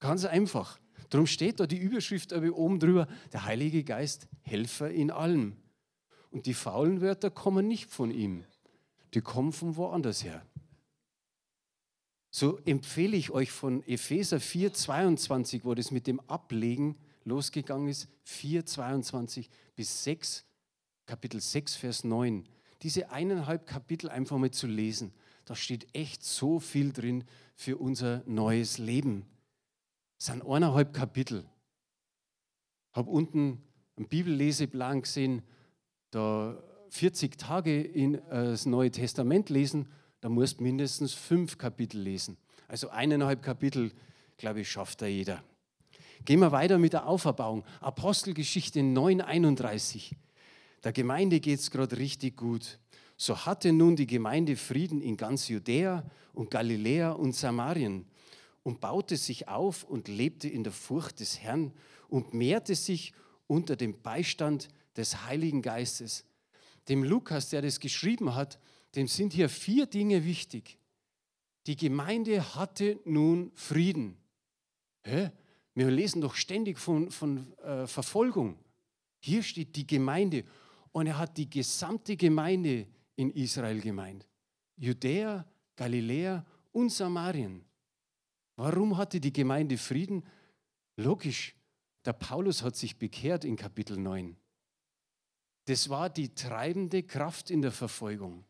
Ganz 0.00 0.24
einfach. 0.24 0.80
Darum 1.10 1.26
steht 1.26 1.60
da 1.60 1.66
die 1.66 1.76
Überschrift 1.76 2.32
oben 2.32 2.80
drüber, 2.80 3.06
der 3.34 3.44
Heilige 3.44 3.84
Geist, 3.84 4.28
Helfer 4.40 4.90
in 4.90 5.10
allem. 5.10 5.58
Und 6.30 6.46
die 6.46 6.54
faulen 6.54 7.02
Wörter 7.02 7.28
kommen 7.30 7.68
nicht 7.68 7.90
von 7.90 8.10
ihm, 8.10 8.44
die 9.12 9.20
kommen 9.20 9.52
von 9.52 9.76
woanders 9.76 10.24
her. 10.24 10.46
So 12.34 12.56
empfehle 12.64 13.14
ich 13.14 13.30
euch 13.30 13.50
von 13.50 13.86
Epheser 13.86 14.40
4, 14.40 14.72
22, 14.72 15.66
wo 15.66 15.74
das 15.74 15.90
mit 15.90 16.06
dem 16.06 16.18
Ablegen 16.20 16.96
losgegangen 17.24 17.88
ist, 17.88 18.08
4, 18.22 18.64
22 18.64 19.50
bis 19.76 20.02
6, 20.04 20.46
Kapitel 21.04 21.42
6, 21.42 21.74
Vers 21.74 22.04
9. 22.04 22.48
Diese 22.80 23.10
eineinhalb 23.10 23.66
Kapitel 23.66 24.08
einfach 24.08 24.38
mal 24.38 24.50
zu 24.50 24.66
lesen. 24.66 25.12
Da 25.44 25.54
steht 25.54 25.94
echt 25.94 26.24
so 26.24 26.58
viel 26.58 26.94
drin 26.94 27.24
für 27.54 27.76
unser 27.76 28.22
neues 28.24 28.78
Leben. 28.78 29.26
Das 30.16 30.28
sind 30.28 30.42
eineinhalb 30.42 30.94
Kapitel. 30.94 31.44
Ich 32.92 32.96
habe 32.96 33.10
unten 33.10 33.62
einen 33.96 34.08
Bibelleseplan 34.08 35.02
gesehen, 35.02 35.42
da 36.10 36.62
40 36.88 37.36
Tage 37.36 37.82
in 37.82 38.14
äh, 38.14 38.20
das 38.30 38.64
Neue 38.64 38.90
Testament 38.90 39.50
lesen 39.50 39.86
da 40.22 40.28
musst 40.28 40.60
mindestens 40.60 41.12
fünf 41.12 41.58
Kapitel 41.58 42.00
lesen. 42.00 42.36
Also 42.68 42.88
eineinhalb 42.88 43.42
Kapitel, 43.42 43.90
glaube 44.38 44.60
ich, 44.60 44.70
schafft 44.70 45.02
da 45.02 45.06
jeder. 45.06 45.42
Gehen 46.24 46.38
wir 46.38 46.52
weiter 46.52 46.78
mit 46.78 46.92
der 46.92 47.08
Auferbauung. 47.08 47.64
Apostelgeschichte 47.80 48.78
9,31. 48.80 50.12
Der 50.84 50.92
Gemeinde 50.92 51.40
geht 51.40 51.58
es 51.58 51.72
gerade 51.72 51.98
richtig 51.98 52.36
gut. 52.36 52.78
So 53.16 53.44
hatte 53.44 53.72
nun 53.72 53.96
die 53.96 54.06
Gemeinde 54.06 54.54
Frieden 54.54 55.00
in 55.00 55.16
ganz 55.16 55.48
Judäa 55.48 56.04
und 56.32 56.52
Galiläa 56.52 57.10
und 57.10 57.34
Samarien 57.34 58.06
und 58.62 58.80
baute 58.80 59.16
sich 59.16 59.48
auf 59.48 59.82
und 59.82 60.06
lebte 60.06 60.48
in 60.48 60.62
der 60.62 60.72
Furcht 60.72 61.18
des 61.18 61.40
Herrn 61.40 61.72
und 62.08 62.32
mehrte 62.32 62.76
sich 62.76 63.12
unter 63.48 63.74
dem 63.74 64.00
Beistand 64.00 64.68
des 64.96 65.24
Heiligen 65.26 65.62
Geistes. 65.62 66.24
Dem 66.88 67.02
Lukas, 67.02 67.48
der 67.48 67.62
das 67.62 67.80
geschrieben 67.80 68.36
hat, 68.36 68.60
dem 68.94 69.08
sind 69.08 69.32
hier 69.32 69.48
vier 69.48 69.86
Dinge 69.86 70.24
wichtig. 70.24 70.78
Die 71.66 71.76
Gemeinde 71.76 72.54
hatte 72.54 73.00
nun 73.04 73.52
Frieden. 73.54 74.16
Hä? 75.04 75.30
Wir 75.74 75.90
lesen 75.90 76.20
doch 76.20 76.34
ständig 76.34 76.78
von, 76.78 77.10
von 77.10 77.56
äh, 77.58 77.86
Verfolgung. 77.86 78.58
Hier 79.20 79.42
steht 79.42 79.74
die 79.76 79.86
Gemeinde 79.86 80.44
und 80.92 81.06
er 81.06 81.18
hat 81.18 81.38
die 81.38 81.48
gesamte 81.48 82.16
Gemeinde 82.16 82.86
in 83.16 83.30
Israel 83.30 83.80
gemeint. 83.80 84.28
Judäa, 84.76 85.46
Galiläa 85.76 86.44
und 86.72 86.90
Samarien. 86.90 87.64
Warum 88.56 88.96
hatte 88.96 89.20
die 89.20 89.32
Gemeinde 89.32 89.78
Frieden? 89.78 90.24
Logisch, 90.96 91.54
der 92.04 92.12
Paulus 92.12 92.62
hat 92.62 92.76
sich 92.76 92.98
bekehrt 92.98 93.44
in 93.44 93.56
Kapitel 93.56 93.96
9. 93.96 94.36
Das 95.66 95.88
war 95.88 96.10
die 96.10 96.34
treibende 96.34 97.02
Kraft 97.02 97.50
in 97.50 97.62
der 97.62 97.72
Verfolgung. 97.72 98.44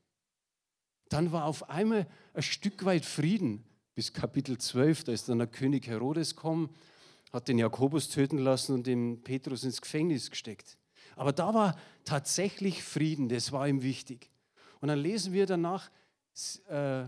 Dann 1.13 1.31
war 1.31 1.45
auf 1.45 1.69
einmal 1.69 2.07
ein 2.33 2.43
Stück 2.43 2.87
weit 2.87 3.05
Frieden 3.05 3.63
bis 3.95 4.15
Kapitel 4.15 4.57
12. 4.57 5.05
Da 5.05 5.13
ist 5.13 5.29
dann 5.29 5.39
der 5.39 5.47
König 5.47 5.87
Herodes 5.87 6.35
gekommen, 6.35 6.71
hat 7.33 7.49
den 7.49 7.59
Jakobus 7.59 8.09
töten 8.09 8.39
lassen 8.39 8.73
und 8.73 8.87
den 8.87 9.23
Petrus 9.23 9.65
ins 9.65 9.83
Gefängnis 9.83 10.31
gesteckt. 10.31 10.79
Aber 11.17 11.33
da 11.33 11.53
war 11.53 11.79
tatsächlich 12.07 12.83
Frieden, 12.83 13.29
das 13.29 13.53
war 13.53 13.69
ihm 13.69 13.83
wichtig. 13.83 14.31
Und 14.81 14.89
dann 14.89 14.99
lesen 14.99 15.35
wir 15.35 15.45
danach, 15.45 15.91
äh, 16.69 17.05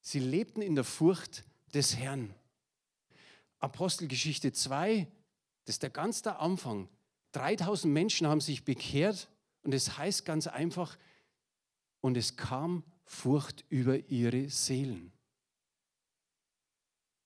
sie 0.00 0.20
lebten 0.20 0.62
in 0.62 0.74
der 0.74 0.84
Furcht 0.84 1.44
des 1.74 1.96
Herrn. 1.96 2.34
Apostelgeschichte 3.58 4.52
2, 4.52 5.06
das 5.66 5.74
ist 5.74 5.82
der 5.82 5.90
ganz 5.90 6.22
der 6.22 6.40
Anfang. 6.40 6.88
3000 7.32 7.92
Menschen 7.92 8.26
haben 8.26 8.40
sich 8.40 8.64
bekehrt 8.64 9.28
und 9.62 9.74
es 9.74 9.98
heißt 9.98 10.24
ganz 10.24 10.46
einfach, 10.46 10.96
und 12.02 12.18
es 12.18 12.36
kam 12.36 12.84
Furcht 13.06 13.64
über 13.70 14.10
ihre 14.10 14.50
Seelen. 14.50 15.12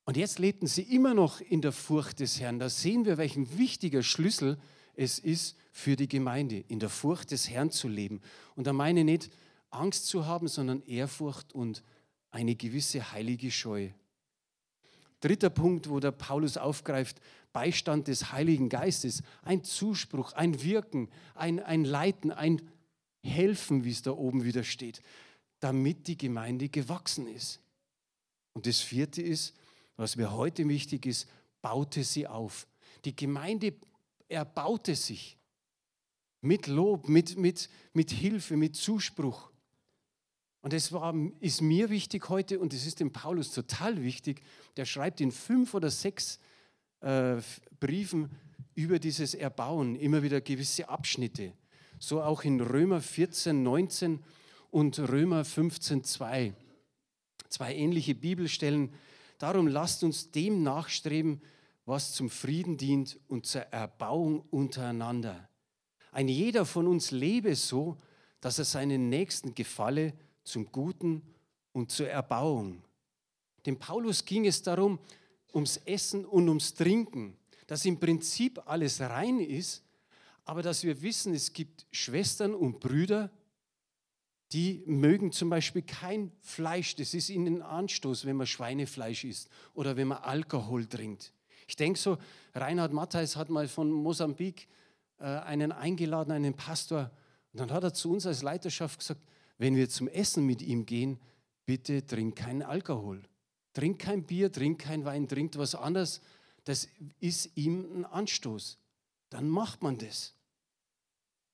Und 0.05 0.15
jetzt 0.15 0.39
lebten 0.39 0.67
sie 0.67 0.83
immer 0.83 1.13
noch 1.13 1.41
in 1.41 1.61
der 1.61 1.73
Furcht 1.73 2.21
des 2.21 2.39
Herrn. 2.39 2.59
Da 2.59 2.69
sehen 2.69 3.03
wir, 3.03 3.17
welchen 3.17 3.57
wichtiger 3.57 4.03
Schlüssel 4.03 4.57
es 4.95 5.19
ist 5.19 5.57
für 5.73 5.97
die 5.97 6.07
Gemeinde, 6.07 6.63
in 6.69 6.79
der 6.79 6.89
Furcht 6.89 7.31
des 7.31 7.49
Herrn 7.49 7.71
zu 7.71 7.89
leben. 7.89 8.21
Und 8.55 8.67
da 8.67 8.73
meine 8.73 9.01
ich 9.01 9.05
nicht 9.05 9.29
Angst 9.69 10.07
zu 10.07 10.25
haben, 10.25 10.47
sondern 10.47 10.81
Ehrfurcht 10.85 11.53
und 11.53 11.83
eine 12.31 12.55
gewisse 12.55 13.11
heilige 13.11 13.51
Scheu. 13.51 13.89
Dritter 15.19 15.49
Punkt, 15.49 15.89
wo 15.89 15.99
der 15.99 16.11
Paulus 16.11 16.55
aufgreift, 16.55 17.19
Beistand 17.51 18.07
des 18.07 18.31
Heiligen 18.31 18.69
Geistes, 18.69 19.23
ein 19.41 19.63
Zuspruch, 19.63 20.33
ein 20.33 20.61
Wirken, 20.61 21.09
ein, 21.33 21.59
ein 21.59 21.83
Leiten, 21.83 22.31
ein 22.31 22.61
Helfen, 23.27 23.83
wie 23.83 23.91
es 23.91 24.01
da 24.01 24.11
oben 24.11 24.43
wieder 24.43 24.63
steht, 24.63 25.01
damit 25.59 26.07
die 26.07 26.17
Gemeinde 26.17 26.69
gewachsen 26.69 27.27
ist. 27.27 27.59
Und 28.53 28.65
das 28.65 28.79
vierte 28.79 29.21
ist, 29.21 29.55
was 29.95 30.15
mir 30.15 30.31
heute 30.31 30.67
wichtig 30.67 31.05
ist, 31.05 31.27
baute 31.61 32.03
sie 32.03 32.27
auf. 32.27 32.67
Die 33.05 33.15
Gemeinde 33.15 33.73
erbaute 34.27 34.95
sich 34.95 35.37
mit 36.41 36.67
Lob, 36.67 37.09
mit, 37.09 37.37
mit, 37.37 37.69
mit 37.93 38.11
Hilfe, 38.11 38.57
mit 38.57 38.75
Zuspruch. 38.75 39.51
Und 40.61 40.73
es 40.73 40.91
ist 41.39 41.61
mir 41.61 41.89
wichtig 41.89 42.29
heute 42.29 42.59
und 42.59 42.73
es 42.73 42.85
ist 42.85 42.99
dem 42.99 43.11
Paulus 43.11 43.51
total 43.51 44.03
wichtig. 44.03 44.41
Der 44.75 44.85
schreibt 44.85 45.21
in 45.21 45.31
fünf 45.31 45.73
oder 45.73 45.89
sechs 45.89 46.39
äh, 47.01 47.37
Briefen 47.79 48.29
über 48.75 48.99
dieses 48.99 49.33
Erbauen 49.33 49.95
immer 49.95 50.23
wieder 50.23 50.41
gewisse 50.41 50.89
Abschnitte. 50.89 51.53
So 51.99 52.21
auch 52.21 52.43
in 52.43 52.61
Römer 52.61 53.01
14, 53.01 53.63
19 53.63 54.23
und 54.69 54.99
Römer 54.99 55.43
15, 55.43 56.03
2. 56.03 56.53
Zwei 57.49 57.75
ähnliche 57.75 58.13
Bibelstellen. 58.13 58.93
Darum 59.39 59.67
lasst 59.67 60.03
uns 60.03 60.31
dem 60.31 60.61
nachstreben, 60.63 61.41
was 61.85 62.13
zum 62.13 62.29
Frieden 62.29 62.77
dient 62.77 63.19
und 63.27 63.45
zur 63.45 63.61
Erbauung 63.61 64.41
untereinander. 64.51 65.49
Ein 66.11 66.27
jeder 66.27 66.65
von 66.65 66.87
uns 66.87 67.11
lebe 67.11 67.55
so, 67.55 67.97
dass 68.41 68.59
er 68.59 68.65
seinen 68.65 69.09
Nächsten 69.09 69.55
gefalle 69.55 70.13
zum 70.43 70.71
Guten 70.71 71.21
und 71.71 71.91
zur 71.91 72.09
Erbauung. 72.09 72.83
Dem 73.65 73.77
Paulus 73.77 74.23
ging 74.23 74.45
es 74.45 74.61
darum, 74.61 74.99
ums 75.53 75.77
Essen 75.77 76.25
und 76.25 76.47
ums 76.47 76.73
Trinken, 76.73 77.37
dass 77.65 77.85
im 77.85 77.99
Prinzip 77.99 78.61
alles 78.65 79.01
rein 79.01 79.39
ist, 79.39 79.83
aber 80.47 80.61
dass 80.61 80.83
wir 80.83 81.01
wissen, 81.01 81.33
es 81.33 81.51
gibt 81.51 81.85
Schwestern 81.91 82.55
und 82.55 82.79
Brüder, 82.79 83.29
die 84.53 84.81
mögen 84.85 85.33
zum 85.33 85.49
Beispiel 85.49 85.81
kein 85.81 86.31
Fleisch. 86.39 86.95
Das 86.95 87.13
ist 87.13 87.29
ihnen 87.29 87.57
ein 87.57 87.61
Anstoß, 87.61 88.25
wenn 88.25 88.37
man 88.37 88.47
Schweinefleisch 88.47 89.25
isst 89.25 89.49
oder 89.73 89.97
wenn 89.97 90.07
man 90.07 90.19
Alkohol 90.19 90.85
trinkt. 90.85 91.33
Ich 91.67 91.75
denke 91.75 91.99
so, 91.99 92.17
Reinhard 92.55 92.93
Matthijs 92.93 93.35
hat 93.35 93.49
mal 93.49 93.67
von 93.67 93.91
Mosambik 93.91 94.69
äh, 95.19 95.25
einen 95.25 95.73
eingeladen, 95.73 96.31
einen 96.31 96.53
Pastor. 96.53 97.11
Und 97.51 97.59
dann 97.59 97.71
hat 97.71 97.83
er 97.83 97.93
zu 97.93 98.13
uns 98.13 98.25
als 98.25 98.41
Leiterschaft 98.41 98.99
gesagt, 98.99 99.21
wenn 99.57 99.75
wir 99.75 99.89
zum 99.89 100.07
Essen 100.07 100.45
mit 100.45 100.61
ihm 100.61 100.85
gehen, 100.85 101.19
bitte 101.65 102.05
trink 102.05 102.37
keinen 102.37 102.61
Alkohol. 102.61 103.21
Trink 103.73 103.99
kein 103.99 104.23
Bier, 104.23 104.49
trink 104.49 104.79
kein 104.79 105.03
Wein, 105.03 105.27
trink 105.27 105.57
was 105.57 105.75
anderes. 105.75 106.21
Das 106.63 106.87
ist 107.19 107.51
ihm 107.55 107.85
ein 107.93 108.05
Anstoß. 108.05 108.77
Dann 109.29 109.49
macht 109.49 109.83
man 109.83 109.97
das. 109.97 110.36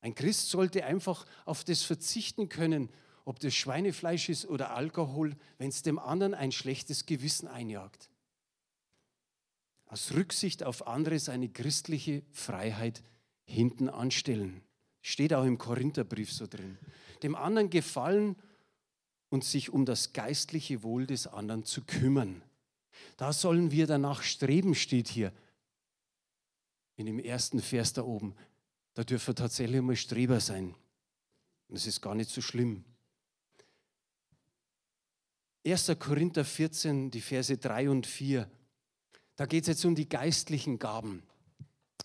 Ein 0.03 0.15
Christ 0.15 0.49
sollte 0.49 0.83
einfach 0.83 1.25
auf 1.45 1.63
das 1.63 1.81
verzichten 1.81 2.49
können, 2.49 2.89
ob 3.25 3.39
das 3.39 3.55
Schweinefleisch 3.55 4.27
ist 4.27 4.45
oder 4.45 4.75
Alkohol, 4.75 5.35
wenn 5.57 5.69
es 5.69 5.81
dem 5.81 5.97
anderen 5.97 6.33
ein 6.33 6.51
schlechtes 6.51 7.05
Gewissen 7.05 7.47
einjagt. 7.47 8.09
Aus 9.85 10.11
Rücksicht 10.13 10.63
auf 10.63 10.87
andere 10.87 11.19
seine 11.19 11.47
christliche 11.47 12.21
Freiheit 12.31 13.01
hinten 13.45 13.87
anstellen. 13.87 14.61
Steht 15.01 15.33
auch 15.33 15.45
im 15.45 15.57
Korintherbrief 15.57 16.31
so 16.31 16.47
drin 16.47 16.77
dem 17.23 17.35
anderen 17.35 17.69
gefallen 17.69 18.35
und 19.29 19.43
sich 19.43 19.71
um 19.71 19.85
das 19.85 20.13
geistliche 20.13 20.83
Wohl 20.83 21.07
des 21.07 21.25
anderen 21.25 21.63
zu 21.63 21.81
kümmern. 21.81 22.43
Da 23.17 23.33
sollen 23.33 23.71
wir 23.71 23.87
danach 23.87 24.21
streben, 24.21 24.75
steht 24.75 25.07
hier 25.07 25.33
in 26.95 27.07
dem 27.07 27.17
ersten 27.17 27.59
Vers 27.59 27.93
da 27.93 28.03
oben. 28.03 28.35
Da 28.93 29.03
dürfen 29.03 29.27
wir 29.27 29.35
tatsächlich 29.35 29.81
mal 29.81 29.95
Streber 29.95 30.39
sein. 30.39 30.75
Und 31.67 31.75
das 31.75 31.87
ist 31.87 32.01
gar 32.01 32.15
nicht 32.15 32.29
so 32.29 32.41
schlimm. 32.41 32.83
1. 35.65 35.91
Korinther 35.97 36.43
14, 36.43 37.09
die 37.09 37.21
Verse 37.21 37.57
3 37.57 37.89
und 37.89 38.05
4. 38.05 38.49
Da 39.35 39.45
geht 39.45 39.63
es 39.63 39.67
jetzt 39.69 39.85
um 39.85 39.95
die 39.95 40.09
geistlichen 40.09 40.77
Gaben. 40.77 41.23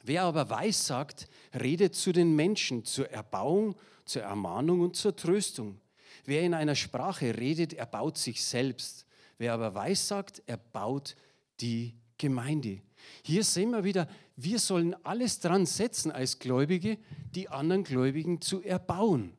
Wer 0.02 0.22
aber 0.22 0.48
weiß 0.48 0.86
sagt, 0.86 1.28
redet 1.52 1.94
zu 1.94 2.12
den 2.12 2.34
Menschen 2.34 2.84
zur 2.84 3.10
Erbauung, 3.10 3.74
zur 4.04 4.22
Ermahnung 4.22 4.80
und 4.80 4.96
zur 4.96 5.14
Tröstung. 5.14 5.80
Wer 6.24 6.42
in 6.42 6.54
einer 6.54 6.74
Sprache 6.74 7.36
redet, 7.36 7.74
erbaut 7.74 8.16
sich 8.16 8.44
selbst. 8.44 9.06
Wer 9.38 9.52
aber 9.52 9.74
weiß 9.74 10.08
sagt, 10.08 10.42
erbaut 10.46 11.16
die 11.60 11.94
Gemeinde. 12.16 12.80
Hier 13.22 13.44
sehen 13.44 13.70
wir 13.70 13.84
wieder, 13.84 14.08
wir 14.40 14.58
sollen 14.58 14.94
alles 15.04 15.40
dran 15.40 15.66
setzen 15.66 16.10
als 16.10 16.38
Gläubige, 16.38 16.98
die 17.34 17.48
anderen 17.48 17.84
Gläubigen 17.84 18.40
zu 18.40 18.62
erbauen. 18.62 19.36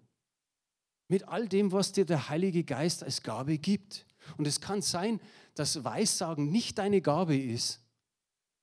Mit 1.07 1.27
all 1.27 1.47
dem, 1.47 1.71
was 1.71 1.91
dir 1.91 2.05
der 2.05 2.29
Heilige 2.29 2.63
Geist 2.63 3.03
als 3.03 3.23
Gabe 3.23 3.57
gibt. 3.57 4.05
Und 4.37 4.45
es 4.45 4.61
kann 4.61 4.81
sein, 4.81 5.19
dass 5.55 5.83
Weissagen 5.83 6.51
nicht 6.51 6.77
deine 6.77 7.01
Gabe 7.01 7.37
ist, 7.37 7.81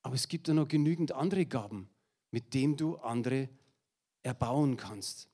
aber 0.03 0.15
es 0.15 0.29
gibt 0.29 0.47
ja 0.47 0.55
noch 0.55 0.69
genügend 0.69 1.13
andere 1.13 1.47
Gaben 1.47 1.89
mit 2.37 2.53
dem 2.53 2.77
du 2.77 2.97
andere 2.97 3.49
erbauen 4.23 4.77
kannst. 4.77 5.31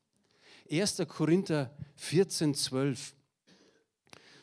1. 0.70 1.02
Korinther 1.08 1.74
14, 1.96 2.54
12. 2.54 3.16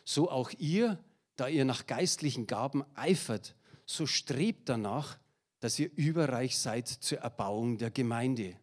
So 0.04 0.30
auch 0.30 0.52
ihr, 0.58 1.02
da 1.38 1.48
ihr 1.48 1.64
nach 1.66 1.86
geistlichen 1.86 2.48
Gaben 2.48 2.84
eifert, 2.96 3.56
so 3.86 4.06
strebt 4.06 4.68
danach, 4.68 5.18
dass 5.60 5.80
ihr 5.80 5.92
überreich 5.96 6.58
seid 6.58 6.88
zur 6.88 7.20
Erbauung 7.20 7.78
der 7.78 7.92
Gemeinde. 7.92 8.56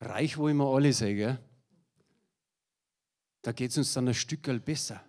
Reich 0.00 0.36
wollen 0.36 0.58
wir 0.58 0.66
alle 0.66 0.92
gell? 0.92 1.38
Da 3.42 3.52
geht 3.52 3.70
es 3.70 3.78
uns 3.78 3.94
dann 3.94 4.08
ein 4.08 4.14
Stückel 4.14 4.60
besser. 4.60 5.02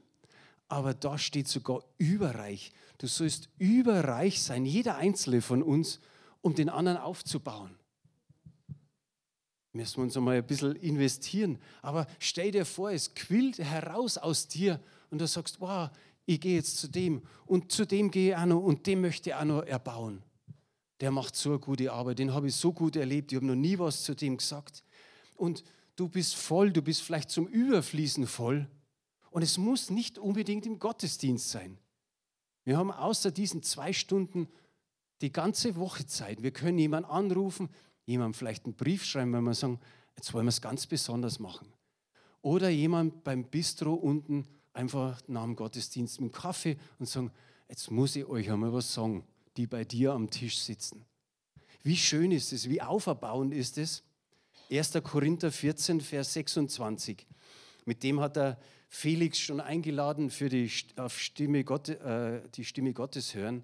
Aber 0.68 0.94
da 0.94 1.18
steht 1.18 1.48
sogar 1.48 1.84
überreich. 1.98 2.72
Du 2.98 3.08
sollst 3.08 3.50
überreich 3.58 4.42
sein, 4.42 4.66
jeder 4.66 4.98
einzelne 4.98 5.42
von 5.42 5.64
uns, 5.64 6.00
um 6.42 6.56
den 6.56 6.70
anderen 6.70 6.98
aufzubauen. 6.98 7.78
Müssen 9.74 9.98
wir 9.98 10.04
uns 10.04 10.18
einmal 10.18 10.38
ein 10.38 10.48
bisschen 10.48 10.76
investieren. 10.76 11.60
Aber 11.82 12.08
stell 12.20 12.52
dir 12.52 12.66
vor, 12.66 12.92
es 12.92 13.14
quillt 13.14 13.60
heraus 13.60 14.18
aus 14.18 14.48
dir 14.48 14.80
und 15.10 15.20
du 15.20 15.28
sagst, 15.28 15.60
wow, 15.62 15.90
ich 16.26 16.42
gehe 16.42 16.56
jetzt 16.56 16.78
zu 16.78 16.88
dem 16.88 17.22
und 17.46 17.72
zu 17.72 17.86
dem 17.86 18.12
gehe 18.12 18.32
ich 18.32 18.38
auch 18.38 18.46
noch 18.46 18.62
und 18.62 18.86
dem 18.88 19.02
möchte 19.02 19.30
ich 19.30 19.36
auch 19.36 19.46
noch 19.46 19.64
erbauen. 19.64 20.22
Der 21.00 21.12
macht 21.12 21.36
so 21.36 21.52
eine 21.52 21.60
gute 21.60 21.92
Arbeit, 21.92 22.20
den 22.20 22.34
habe 22.34 22.48
ich 22.48 22.56
so 22.56 22.74
gut 22.74 22.96
erlebt, 22.96 23.32
ich 23.32 23.36
habe 23.36 23.46
noch 23.46 23.56
nie 23.56 23.78
was 23.78 24.04
zu 24.04 24.16
dem 24.16 24.38
gesagt. 24.38 24.84
Und 25.36 25.64
du 25.96 26.10
bist 26.10 26.36
voll, 26.36 26.72
du 26.72 26.82
bist 26.82 27.02
vielleicht 27.02 27.30
zum 27.30 27.48
Überfließen 27.48 28.26
voll. 28.26 28.68
Und 29.30 29.44
es 29.44 29.58
muss 29.58 29.90
nicht 29.90 30.18
unbedingt 30.18 30.66
im 30.66 30.80
Gottesdienst 30.80 31.52
sein. 31.52 31.78
Wir 32.64 32.78
haben 32.78 32.92
außer 32.92 33.32
diesen 33.32 33.64
zwei 33.64 33.94
Stunden 33.94 34.48
die 35.22 35.32
ganze 35.32 35.76
Woche 35.76 36.06
Zeit. 36.06 36.44
Wir 36.44 36.52
können 36.52 36.78
jemanden 36.80 37.10
anrufen, 37.10 37.70
jemandem 38.06 38.34
vielleicht 38.34 38.66
einen 38.66 38.76
Brief 38.76 39.06
schreiben, 39.06 39.34
wenn 39.34 39.44
wir 39.44 39.54
sagen, 39.54 39.80
jetzt 40.16 40.34
wollen 40.34 40.46
wir 40.46 40.50
es 40.50 40.62
ganz 40.62 40.88
besonders 40.88 41.40
machen. 41.40 41.72
Oder 42.42 42.70
jemand 42.70 43.24
beim 43.24 43.44
Bistro 43.44 43.94
unten 43.94 44.48
einfach 44.74 45.22
nach 45.28 45.44
dem 45.44 45.56
Gottesdienst 45.56 46.22
mit 46.22 46.34
Kaffee 46.34 46.78
und 47.00 47.08
sagen, 47.08 47.32
jetzt 47.68 47.92
muss 47.92 48.16
ich 48.16 48.26
euch 48.26 48.52
einmal 48.52 48.74
was 48.74 48.94
sagen, 48.94 49.24
die 49.58 49.68
bei 49.68 49.84
dir 49.84 50.14
am 50.14 50.30
Tisch 50.30 50.60
sitzen. 50.60 51.06
Wie 51.84 51.98
schön 51.98 52.32
ist 52.32 52.54
es, 52.54 52.70
wie 52.70 52.82
auferbauend 52.82 53.54
ist 53.54 53.78
es? 53.78 54.04
1. 54.70 54.94
Korinther 55.04 55.52
14, 55.52 56.02
Vers 56.02 56.34
26. 56.34 57.26
Mit 57.86 58.04
dem 58.04 58.20
hat 58.20 58.38
er 58.38 58.60
Felix 58.90 59.40
schon 59.40 59.60
eingeladen 59.60 60.30
für 60.30 60.50
die, 60.50 60.70
auf 60.98 61.20
Stimme 61.20 61.64
Gott, 61.64 61.90
äh, 61.90 62.42
die 62.56 62.66
Stimme 62.66 62.94
Gottes 62.94 63.34
hören. 63.34 63.64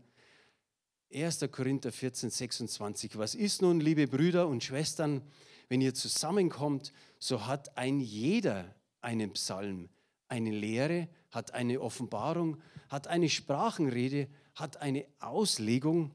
1. 1.14 1.46
Korinther 1.52 1.92
14, 1.92 2.30
26. 2.30 3.18
Was 3.18 3.36
ist 3.36 3.62
nun, 3.62 3.80
liebe 3.80 4.08
Brüder 4.08 4.48
und 4.48 4.64
Schwestern, 4.64 5.22
wenn 5.70 5.82
ihr 5.82 5.94
zusammenkommt, 5.94 6.94
so 7.20 7.46
hat 7.46 7.78
ein 7.78 8.00
jeder 8.00 8.74
einen 9.02 9.34
Psalm, 9.34 9.90
eine 10.28 10.52
Lehre, 10.52 11.10
hat 11.32 11.54
eine 11.54 11.82
Offenbarung, 11.82 12.58
hat 12.90 13.08
eine 13.08 13.30
Sprachenrede, 13.30 14.28
hat 14.56 14.78
eine 14.78 15.06
Auslegung. 15.20 16.12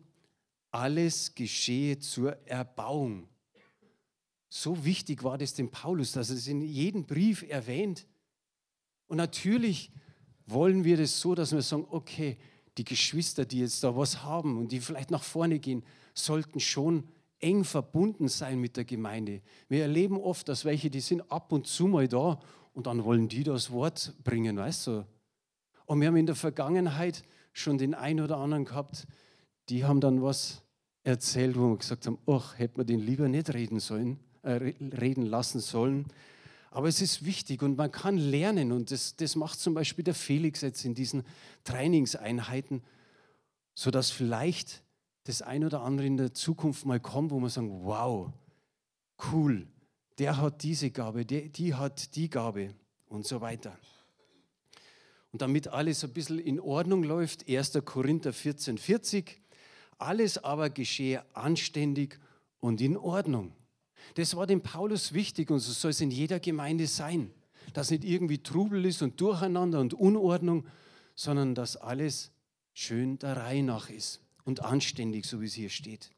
Alles 0.71 1.35
geschehe 1.35 1.99
zur 1.99 2.37
Erbauung. 2.47 3.29
So 4.49 4.85
wichtig 4.85 5.23
war 5.23 5.39
das 5.39 5.55
dem 5.55 5.71
Paulus, 5.71 6.13
dass 6.13 6.31
er 6.31 6.37
es 6.37 6.47
in 6.47 6.61
jedem 6.61 7.07
Brief 7.07 7.43
erwähnt. 7.49 8.07
Und 9.07 9.17
natürlich 9.17 9.91
wollen 10.47 10.85
wir 10.85 10.97
das 10.97 11.21
so, 11.21 11.35
dass 11.35 11.53
wir 11.53 11.63
sagen, 11.63 11.87
okay, 11.91 12.39
die 12.79 12.85
Geschwister, 12.85 13.45
die 13.45 13.61
jetzt 13.61 13.83
da 13.83 13.97
was 13.97 14.23
haben 14.23 14.57
und 14.57 14.73
die 14.73 14.81
vielleicht 14.81 15.11
nach 15.11 15.23
vorne 15.23 15.59
gehen, 15.59 15.83
sollten 16.15 16.61
schon 16.61 17.09
eng 17.41 17.65
verbunden 17.65 18.29
sein 18.29 18.59
mit 18.59 18.77
der 18.77 18.85
Gemeinde. 18.85 19.43
Wir 19.69 19.83
erleben 19.83 20.19
oft, 20.19 20.49
dass 20.49 20.65
welche, 20.65 20.91
die 20.91 21.01
sind 21.01 21.31
ab 21.31 21.53
und 21.53 21.67
zu 21.67 21.87
mal 21.87 22.09
da 22.09 22.41
und 22.79 22.87
dann 22.87 23.03
wollen 23.03 23.27
die 23.27 23.43
das 23.43 23.73
Wort 23.73 24.15
bringen, 24.23 24.57
weißt 24.57 24.87
du. 24.87 25.05
Und 25.87 26.01
wir 26.01 26.07
haben 26.07 26.17
in 26.17 26.27
der 26.27 26.37
Vergangenheit 26.37 27.25
schon 27.53 27.77
den 27.77 27.93
einen 27.93 28.21
oder 28.21 28.37
anderen 28.37 28.65
gehabt, 28.65 29.09
die 29.69 29.85
haben 29.85 30.01
dann 30.01 30.23
was 30.23 30.63
erzählt, 31.03 31.59
wo 31.59 31.71
wir 31.71 31.77
gesagt 31.77 32.07
haben, 32.07 32.19
ach, 32.29 32.57
hätte 32.57 32.77
man 32.77 32.87
den 32.87 33.01
lieber 33.01 33.27
nicht 33.27 33.53
reden 33.53 33.81
sollen, 33.81 34.21
äh, 34.43 34.53
reden 34.53 35.27
lassen 35.27 35.59
sollen. 35.59 36.07
Aber 36.71 36.87
es 36.87 37.03
ist 37.03 37.25
wichtig 37.25 37.63
und 37.63 37.77
man 37.77 37.91
kann 37.91 38.17
lernen 38.17 38.71
und 38.71 38.93
das, 38.93 39.17
das 39.17 39.35
macht 39.35 39.59
zum 39.59 39.75
Beispiel 39.75 40.05
der 40.05 40.15
Felix 40.15 40.61
jetzt 40.61 40.85
in 40.85 40.95
diesen 40.95 41.25
Trainingseinheiten, 41.65 42.85
sodass 43.75 44.13
vielleicht 44.13 44.85
das 45.25 45.43
ein 45.43 45.65
oder 45.65 45.83
andere 45.83 46.07
in 46.07 46.17
der 46.17 46.33
Zukunft 46.33 46.87
mal 46.87 47.01
kommt, 47.01 47.33
wo 47.33 47.41
man 47.41 47.51
sagen, 47.51 47.81
wow, 47.83 48.31
cool, 49.33 49.67
der 50.19 50.37
hat 50.37 50.63
diese 50.63 50.91
Gabe, 50.91 51.25
der, 51.25 51.43
die 51.43 51.75
hat 51.75 52.15
die 52.17 52.29
Gabe 52.29 52.75
und 53.09 53.27
so 53.27 53.41
weiter. 53.41 53.79
Und 55.33 55.43
damit 55.43 55.69
alles 55.69 56.05
ein 56.05 56.13
bisschen 56.13 56.39
in 56.39 56.59
Ordnung 56.59 57.03
läuft, 57.03 57.49
1. 57.49 57.79
Korinther 57.85 58.33
14, 58.33 58.79
40, 58.79 59.41
alles 59.99 60.39
aber 60.39 60.71
geschehe 60.71 61.25
anständig 61.35 62.19
und 62.61 62.81
in 62.81 62.97
Ordnung. 62.97 63.53
Das 64.15 64.37
war 64.37 64.47
dem 64.47 64.63
Paulus 64.63 65.13
wichtig 65.13 65.51
und 65.51 65.61
so 65.61 65.73
soll 65.73 65.91
es 65.91 66.01
in 66.01 66.11
jeder 66.11 66.41
Gemeinde 66.41 66.87
sein. 66.87 67.31
Dass 67.75 67.91
nicht 67.91 68.05
irgendwie 68.05 68.43
Trubel 68.43 68.87
ist 68.87 69.03
und 69.03 69.21
Durcheinander 69.21 69.81
und 69.81 69.93
Unordnung, 69.93 70.67
sondern 71.15 71.55
dass 71.55 71.77
alles 71.77 72.31
schön 72.73 73.19
der 73.19 73.37
Reihe 73.37 73.63
nach 73.63 73.91
ist 73.91 74.21
und 74.45 74.63
anständig, 74.63 75.27
so 75.27 75.43
wie 75.43 75.47
es 75.47 75.55
hier 75.55 75.69
steht. 75.69 76.11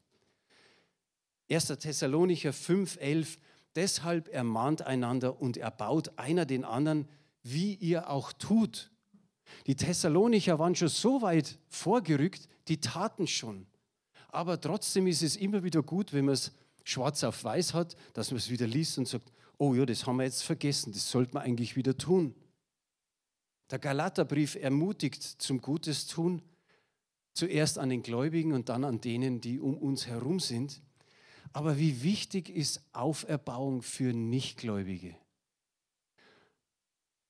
1. 1.49 1.67
Thessalonicher 1.67 2.51
5,11 2.51 3.37
Deshalb 3.75 4.27
ermahnt 4.27 4.81
einander 4.81 5.41
und 5.41 5.57
erbaut 5.57 6.17
einer 6.17 6.45
den 6.45 6.65
anderen, 6.65 7.07
wie 7.43 7.75
ihr 7.75 8.09
auch 8.09 8.33
tut. 8.33 8.91
Die 9.67 9.75
Thessalonicher 9.75 10.59
waren 10.59 10.75
schon 10.75 10.87
so 10.87 11.21
weit 11.21 11.57
vorgerückt, 11.69 12.47
die 12.67 12.79
taten 12.79 13.27
schon. 13.27 13.65
Aber 14.29 14.59
trotzdem 14.59 15.07
ist 15.07 15.23
es 15.23 15.35
immer 15.35 15.63
wieder 15.63 15.83
gut, 15.83 16.13
wenn 16.13 16.25
man 16.25 16.33
es 16.33 16.51
schwarz 16.83 17.23
auf 17.23 17.43
weiß 17.43 17.73
hat, 17.73 17.95
dass 18.13 18.31
man 18.31 18.37
es 18.37 18.49
wieder 18.49 18.67
liest 18.67 18.97
und 18.97 19.07
sagt, 19.07 19.31
oh 19.57 19.75
ja, 19.75 19.85
das 19.85 20.05
haben 20.05 20.17
wir 20.17 20.23
jetzt 20.23 20.43
vergessen, 20.43 20.91
das 20.93 21.09
sollte 21.09 21.33
man 21.33 21.43
eigentlich 21.43 21.75
wieder 21.75 21.97
tun. 21.97 22.33
Der 23.69 23.79
Galaterbrief 23.79 24.55
ermutigt 24.55 25.23
zum 25.23 25.61
Gutes 25.61 26.07
tun, 26.07 26.41
zuerst 27.33 27.77
an 27.77 27.89
den 27.89 28.03
Gläubigen 28.03 28.53
und 28.53 28.69
dann 28.69 28.83
an 28.83 28.99
denen, 28.99 29.39
die 29.39 29.59
um 29.59 29.77
uns 29.77 30.07
herum 30.07 30.39
sind. 30.39 30.81
Aber 31.53 31.77
wie 31.77 32.03
wichtig 32.03 32.49
ist 32.49 32.81
Auferbauung 32.93 33.81
für 33.81 34.13
Nichtgläubige? 34.13 35.15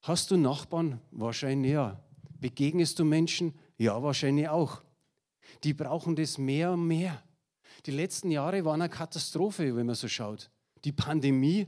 Hast 0.02 0.32
du 0.32 0.38
Nachbarn? 0.38 1.00
Wahrscheinlich 1.12 1.72
ja. 1.72 2.04
Begegnest 2.40 3.00
du 3.00 3.06
Menschen? 3.06 3.54
Ja, 3.78 4.02
wahrscheinlich 4.02 4.50
auch. 4.50 4.82
Die 5.64 5.74
brauchen 5.74 6.16
das 6.16 6.38
mehr 6.38 6.72
und 6.72 6.88
mehr. 6.88 7.22
Die 7.86 7.92
letzten 7.92 8.32
Jahre 8.32 8.64
waren 8.66 8.82
eine 8.82 8.90
Katastrophe, 8.90 9.76
wenn 9.76 9.86
man 9.86 9.96
so 9.96 10.08
schaut. 10.08 10.50
Die 10.84 10.92
Pandemie, 10.92 11.68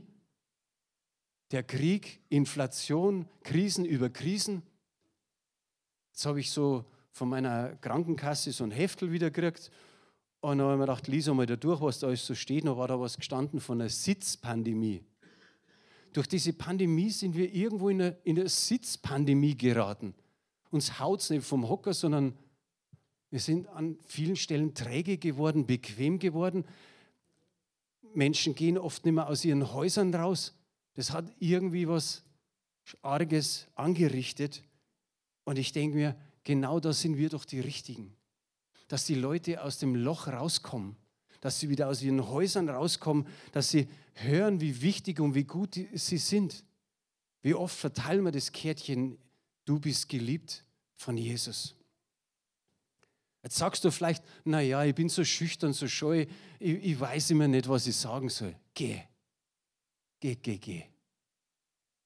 der 1.50 1.62
Krieg, 1.62 2.20
Inflation, 2.28 3.28
Krisen 3.42 3.84
über 3.84 4.10
Krisen. 4.10 4.62
Jetzt 6.12 6.26
habe 6.26 6.40
ich 6.40 6.50
so 6.50 6.84
von 7.10 7.28
meiner 7.28 7.76
Krankenkasse 7.76 8.52
so 8.52 8.64
ein 8.64 8.70
Heftel 8.70 9.12
wieder 9.12 9.30
gekriegt. 9.30 9.70
Und 10.44 10.58
dann 10.58 10.66
habe 10.66 10.74
ich 10.74 10.78
mir 10.80 10.84
gedacht, 10.84 11.08
lies 11.08 11.26
einmal 11.26 11.46
da 11.46 11.56
durch, 11.56 11.80
was 11.80 12.00
da 12.00 12.08
alles 12.08 12.26
so 12.26 12.34
steht. 12.34 12.64
Noch 12.64 12.76
war 12.76 12.86
da 12.86 13.00
was 13.00 13.16
gestanden 13.16 13.60
von 13.60 13.80
einer 13.80 13.88
Sitzpandemie. 13.88 15.00
Durch 16.12 16.26
diese 16.26 16.52
Pandemie 16.52 17.08
sind 17.08 17.34
wir 17.34 17.54
irgendwo 17.54 17.88
in 17.88 18.02
eine, 18.02 18.18
in 18.24 18.38
eine 18.38 18.50
Sitzpandemie 18.50 19.56
geraten. 19.56 20.12
Uns 20.70 21.00
haut 21.00 21.22
es 21.22 21.30
nicht 21.30 21.46
vom 21.46 21.66
Hocker, 21.66 21.94
sondern 21.94 22.34
wir 23.30 23.40
sind 23.40 23.68
an 23.68 23.96
vielen 24.06 24.36
Stellen 24.36 24.74
träge 24.74 25.16
geworden, 25.16 25.64
bequem 25.64 26.18
geworden. 26.18 26.66
Menschen 28.12 28.54
gehen 28.54 28.76
oft 28.76 29.06
nicht 29.06 29.14
mehr 29.14 29.28
aus 29.28 29.46
ihren 29.46 29.72
Häusern 29.72 30.14
raus. 30.14 30.52
Das 30.92 31.10
hat 31.10 31.24
irgendwie 31.38 31.88
was 31.88 32.22
Arges 33.00 33.66
angerichtet. 33.76 34.62
Und 35.44 35.58
ich 35.58 35.72
denke 35.72 35.96
mir, 35.96 36.16
genau 36.44 36.80
da 36.80 36.92
sind 36.92 37.16
wir 37.16 37.30
doch 37.30 37.46
die 37.46 37.60
Richtigen. 37.60 38.14
Dass 38.88 39.06
die 39.06 39.14
Leute 39.14 39.62
aus 39.62 39.78
dem 39.78 39.94
Loch 39.94 40.28
rauskommen, 40.28 40.96
dass 41.40 41.60
sie 41.60 41.68
wieder 41.68 41.88
aus 41.88 42.02
ihren 42.02 42.26
Häusern 42.28 42.68
rauskommen, 42.68 43.26
dass 43.52 43.70
sie 43.70 43.88
hören, 44.14 44.60
wie 44.60 44.80
wichtig 44.82 45.20
und 45.20 45.34
wie 45.34 45.44
gut 45.44 45.78
sie 45.92 46.18
sind. 46.18 46.64
Wie 47.42 47.54
oft 47.54 47.76
verteilen 47.76 48.24
wir 48.24 48.32
das 48.32 48.52
Kärtchen, 48.52 49.18
du 49.64 49.78
bist 49.78 50.08
geliebt 50.08 50.64
von 50.96 51.16
Jesus. 51.16 51.74
Jetzt 53.42 53.56
sagst 53.56 53.84
du 53.84 53.90
vielleicht, 53.90 54.24
naja, 54.44 54.82
ich 54.84 54.94
bin 54.94 55.10
so 55.10 55.22
schüchtern, 55.22 55.74
so 55.74 55.86
scheu, 55.86 56.24
ich, 56.58 56.82
ich 56.82 56.98
weiß 56.98 57.30
immer 57.30 57.46
nicht, 57.46 57.68
was 57.68 57.86
ich 57.86 57.94
sagen 57.94 58.30
soll. 58.30 58.56
Geh. 58.72 59.02
Geh, 60.20 60.36
geh, 60.36 60.56
geh. 60.56 60.84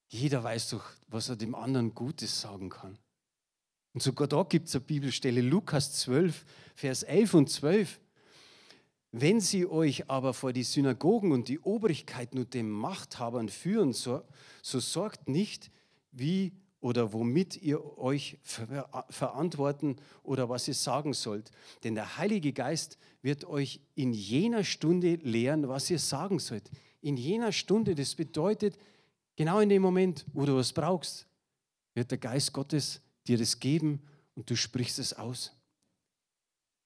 Jeder 0.09 0.43
weiß 0.43 0.71
doch, 0.71 0.85
was 1.07 1.29
er 1.29 1.37
dem 1.37 1.55
anderen 1.55 1.95
Gutes 1.95 2.41
sagen 2.41 2.71
kann. 2.71 2.99
Und 3.95 4.03
sogar 4.03 4.29
da 4.29 4.43
gibt 4.43 4.69
es 4.69 4.75
eine 4.75 4.85
Bibelstelle, 4.85 5.41
Lukas 5.41 5.93
12, 6.01 6.45
Vers 6.75 7.03
11 7.03 7.35
und 7.35 7.51
12. 7.51 8.01
Wenn 9.11 9.41
sie 9.41 9.67
euch 9.67 10.11
aber 10.11 10.35
vor 10.35 10.53
die 10.53 10.63
Synagogen 10.63 11.33
und 11.33 11.49
die 11.49 11.59
Obrigkeiten 11.61 12.39
und 12.39 12.53
den 12.53 12.69
Machthabern 12.69 13.49
führen, 13.49 13.93
so, 13.93 14.23
so 14.63 14.81
sorgt 14.81 15.29
nicht, 15.29 15.71
wie 16.13 16.53
oder 16.81 17.13
womit 17.13 17.61
ihr 17.61 17.99
euch 17.99 18.39
verantworten 19.09 19.97
oder 20.23 20.49
was 20.49 20.69
ihr 20.69 20.75
sagen 20.75 21.13
sollt. 21.13 21.51
Denn 21.83 21.95
der 21.95 22.19
Heilige 22.19 22.53
Geist 22.53 22.99
wird 23.23 23.45
euch 23.47 23.81
in 23.95 24.13
jener 24.13 24.63
Stunde 24.63 25.15
lehren, 25.17 25.69
was 25.69 25.91
ihr 25.91 25.99
sagen 25.99 26.39
sollt. 26.39 26.71
In 27.01 27.17
jener 27.17 27.53
Stunde, 27.53 27.95
das 27.95 28.15
bedeutet, 28.15 28.79
genau 29.37 29.61
in 29.61 29.69
dem 29.69 29.83
Moment, 29.83 30.25
wo 30.33 30.45
du 30.45 30.57
was 30.57 30.73
brauchst, 30.73 31.27
wird 31.95 32.11
der 32.11 32.19
Geist 32.19 32.53
Gottes 32.53 33.01
dir 33.29 33.39
das 33.39 33.61
geben 33.61 34.03
und 34.35 34.51
du 34.51 34.57
sprichst 34.57 34.99
es 34.99 35.13
aus. 35.13 35.53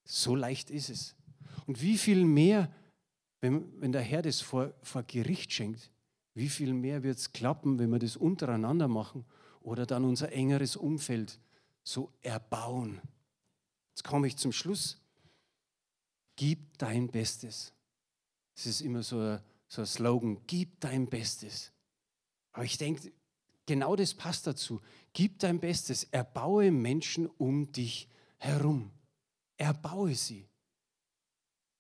So 0.05 0.35
leicht 0.35 0.71
ist 0.71 0.91
es. 0.91 1.15
Und 1.67 1.81
wie 1.81 1.97
viel 1.97 2.25
mehr, 2.25 2.73
wenn, 3.41 3.81
wenn 3.81 3.93
der 3.93 4.03
Herr 4.03 4.23
das 4.23 4.41
vor, 4.41 4.75
vor 4.83 5.03
Gericht 5.05 5.53
schenkt, 5.53 5.91
wie 6.35 6.49
viel 6.49 6.73
mehr 6.73 7.03
wird 7.03 7.19
es 7.19 7.33
klappen, 7.33 7.79
wenn 7.79 7.91
wir 7.91 7.99
das 7.99 8.17
untereinander 8.17 8.89
machen 8.89 9.25
oder 9.61 9.87
dann 9.87 10.05
unser 10.05 10.33
engeres 10.33 10.77
Umfeld 10.77 11.39
so 11.85 12.13
erbauen. 12.23 13.01
Jetzt 13.91 14.05
komme 14.05 14.27
ich 14.27 14.37
zum 14.37 14.53
Schluss. 14.53 14.99
Gib 16.37 16.79
dein 16.79 17.09
Bestes. 17.09 17.73
Das 18.55 18.67
ist 18.67 18.81
immer 18.81 19.03
so 19.03 19.19
ein, 19.19 19.41
so 19.69 19.83
ein 19.83 19.87
Slogan, 19.87 20.41
gib 20.47 20.81
dein 20.81 21.07
Bestes. 21.07 21.71
Aber 22.53 22.65
ich 22.65 22.79
denke, 22.79 23.13
genau 23.67 23.97
das 23.97 24.15
passt 24.15 24.47
dazu. 24.47 24.81
Gib 25.13 25.39
dein 25.39 25.61
Bestes. 25.61 26.05
Erbaue 26.05 26.71
Menschen 26.71 27.27
um 27.27 27.71
dich 27.73 28.09
herum. 28.39 28.91
Erbaue 29.57 30.15
sie. 30.15 30.49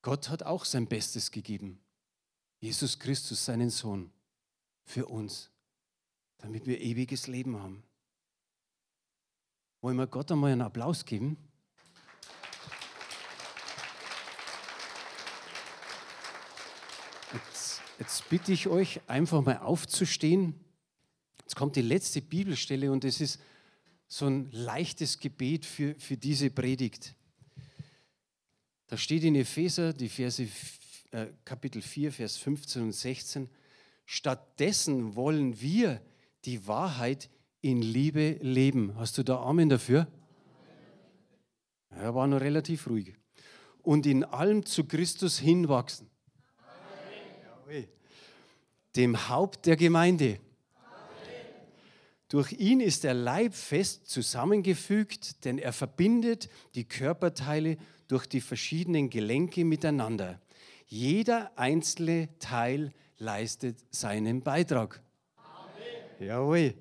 Gott 0.02 0.28
hat 0.28 0.42
auch 0.42 0.64
sein 0.64 0.86
Bestes 0.86 1.30
gegeben. 1.30 1.80
Jesus 2.58 2.98
Christus, 2.98 3.44
seinen 3.44 3.70
Sohn, 3.70 4.10
für 4.84 5.06
uns 5.06 5.52
damit 6.42 6.66
wir 6.66 6.80
ewiges 6.80 7.28
Leben 7.28 7.56
haben. 7.56 7.82
Wollen 9.80 9.96
wir 9.96 10.06
Gott 10.06 10.30
einmal 10.30 10.52
einen 10.52 10.62
Applaus 10.62 11.04
geben? 11.04 11.36
Jetzt, 17.32 17.80
jetzt 17.98 18.28
bitte 18.28 18.52
ich 18.52 18.68
euch, 18.68 19.00
einfach 19.06 19.42
mal 19.42 19.58
aufzustehen. 19.58 20.61
Jetzt 21.42 21.56
kommt 21.56 21.76
die 21.76 21.82
letzte 21.82 22.22
Bibelstelle 22.22 22.90
und 22.90 23.04
es 23.04 23.20
ist 23.20 23.40
so 24.08 24.26
ein 24.26 24.50
leichtes 24.52 25.18
Gebet 25.18 25.64
für, 25.64 25.94
für 25.98 26.16
diese 26.16 26.50
Predigt. 26.50 27.14
Da 28.88 28.98
steht 28.98 29.24
in 29.24 29.34
Epheser, 29.34 29.94
die 29.94 30.10
Verse, 30.10 30.46
äh, 31.12 31.26
Kapitel 31.46 31.80
4, 31.80 32.12
Vers 32.12 32.36
15 32.36 32.82
und 32.82 32.92
16, 32.92 33.48
stattdessen 34.04 35.16
wollen 35.16 35.60
wir 35.60 36.02
die 36.44 36.66
Wahrheit 36.66 37.30
in 37.62 37.80
Liebe 37.80 38.38
leben. 38.42 38.94
Hast 38.96 39.16
du 39.16 39.22
da 39.22 39.40
Amen 39.40 39.68
dafür? 39.68 40.06
Er 41.88 42.14
war 42.14 42.26
noch 42.26 42.40
relativ 42.40 42.86
ruhig. 42.88 43.14
Und 43.82 44.06
in 44.06 44.24
allem 44.24 44.66
zu 44.66 44.84
Christus 44.84 45.38
hinwachsen. 45.38 46.10
Amen. 47.64 47.88
dem 48.94 49.28
Haupt 49.28 49.66
der 49.66 49.76
Gemeinde. 49.76 50.38
Durch 52.32 52.52
ihn 52.52 52.80
ist 52.80 53.04
der 53.04 53.12
Leib 53.12 53.52
fest 53.52 54.08
zusammengefügt, 54.08 55.44
denn 55.44 55.58
er 55.58 55.74
verbindet 55.74 56.48
die 56.74 56.84
Körperteile 56.84 57.76
durch 58.08 58.26
die 58.26 58.40
verschiedenen 58.40 59.10
Gelenke 59.10 59.66
miteinander. 59.66 60.40
Jeder 60.86 61.52
einzelne 61.58 62.30
Teil 62.38 62.94
leistet 63.18 63.76
seinen 63.90 64.40
Beitrag. 64.40 65.02
Amen. 65.36 66.26
Jawohl. 66.26 66.74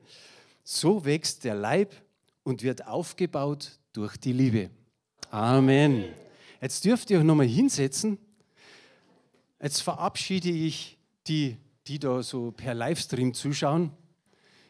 So 0.63 1.03
wächst 1.03 1.43
der 1.43 1.55
Leib 1.55 1.95
und 2.43 2.63
wird 2.63 2.87
aufgebaut 2.87 3.77
durch 3.91 4.15
die 4.15 4.31
Liebe. 4.31 4.69
Amen. 5.31 6.05
Jetzt 6.61 6.85
dürft 6.85 7.09
ihr 7.09 7.17
euch 7.17 7.25
nochmal 7.25 7.45
hinsetzen. 7.45 8.17
Jetzt 9.61 9.81
verabschiede 9.81 10.49
ich 10.49 10.97
die, 11.27 11.57
die 11.87 11.99
da 11.99 12.23
so 12.23 12.53
per 12.53 12.73
Livestream 12.73 13.33
zuschauen. 13.33 13.91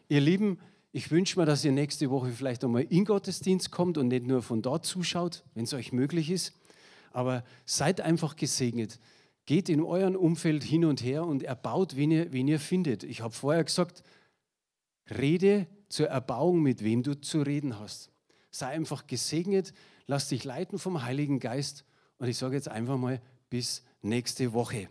Ihr 0.09 0.21
Lieben, 0.21 0.57
ich 0.93 1.09
wünsche 1.11 1.39
mir, 1.39 1.45
dass 1.45 1.63
ihr 1.63 1.71
nächste 1.71 2.09
Woche 2.09 2.31
vielleicht 2.31 2.63
einmal 2.63 2.83
in 2.83 3.05
Gottesdienst 3.05 3.71
kommt 3.71 3.97
und 3.97 4.09
nicht 4.09 4.25
nur 4.25 4.41
von 4.41 4.61
dort 4.61 4.85
zuschaut, 4.85 5.43
wenn 5.53 5.63
es 5.63 5.73
euch 5.73 5.93
möglich 5.93 6.29
ist. 6.29 6.53
Aber 7.13 7.43
seid 7.65 8.01
einfach 8.01 8.35
gesegnet. 8.35 8.99
Geht 9.45 9.69
in 9.69 9.81
euren 9.81 10.15
Umfeld 10.15 10.63
hin 10.63 10.85
und 10.85 11.03
her 11.03 11.25
und 11.25 11.43
erbaut, 11.43 11.95
wen 11.95 12.11
ihr, 12.11 12.31
wen 12.33 12.47
ihr 12.47 12.59
findet. 12.59 13.03
Ich 13.03 13.21
habe 13.21 13.33
vorher 13.33 13.63
gesagt, 13.63 14.03
rede 15.09 15.67
zur 15.87 16.07
Erbauung, 16.07 16.61
mit 16.61 16.83
wem 16.83 17.03
du 17.03 17.19
zu 17.19 17.41
reden 17.41 17.79
hast. 17.79 18.11
Sei 18.49 18.67
einfach 18.67 19.07
gesegnet, 19.07 19.73
lass 20.07 20.27
dich 20.27 20.43
leiten 20.43 20.77
vom 20.77 21.03
Heiligen 21.03 21.39
Geist 21.39 21.85
und 22.17 22.27
ich 22.27 22.37
sage 22.37 22.55
jetzt 22.55 22.67
einfach 22.67 22.97
mal 22.97 23.21
bis 23.49 23.83
nächste 24.01 24.53
Woche. 24.53 24.89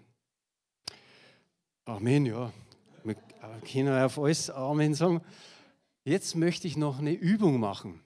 Amen, 1.84 2.26
ja. 2.26 2.52
Wir 3.04 3.16
können 3.70 4.02
auf 4.02 4.18
alles 4.18 4.50
Amen 4.50 4.94
sagen. 4.94 5.20
Jetzt 6.10 6.34
möchte 6.34 6.66
ich 6.66 6.76
noch 6.76 6.98
eine 6.98 7.12
Übung 7.12 7.60
machen. 7.60 8.00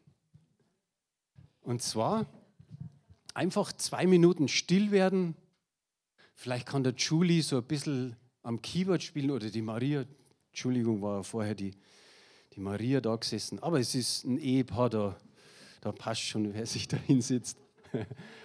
Und 1.62 1.80
zwar 1.80 2.26
einfach 3.32 3.72
zwei 3.72 4.06
Minuten 4.06 4.46
still 4.46 4.90
werden. 4.90 5.34
Vielleicht 6.34 6.66
kann 6.66 6.84
der 6.84 6.92
Julie 6.92 7.42
so 7.42 7.56
ein 7.56 7.64
bisschen 7.64 8.14
am 8.42 8.60
Keyboard 8.60 9.02
spielen 9.02 9.30
oder 9.30 9.48
die 9.48 9.62
Maria. 9.62 10.04
Entschuldigung, 10.48 11.00
war 11.00 11.24
vorher 11.24 11.54
die, 11.54 11.70
die 12.52 12.60
Maria 12.60 13.00
da 13.00 13.16
gesessen. 13.16 13.58
Aber 13.60 13.80
es 13.80 13.94
ist 13.94 14.24
ein 14.24 14.36
Ehepaar, 14.36 14.90
da, 14.90 15.16
da 15.80 15.90
passt 15.90 16.24
schon, 16.24 16.52
wer 16.52 16.66
sich 16.66 16.86
da 16.86 16.98
hinsitzt. 16.98 17.56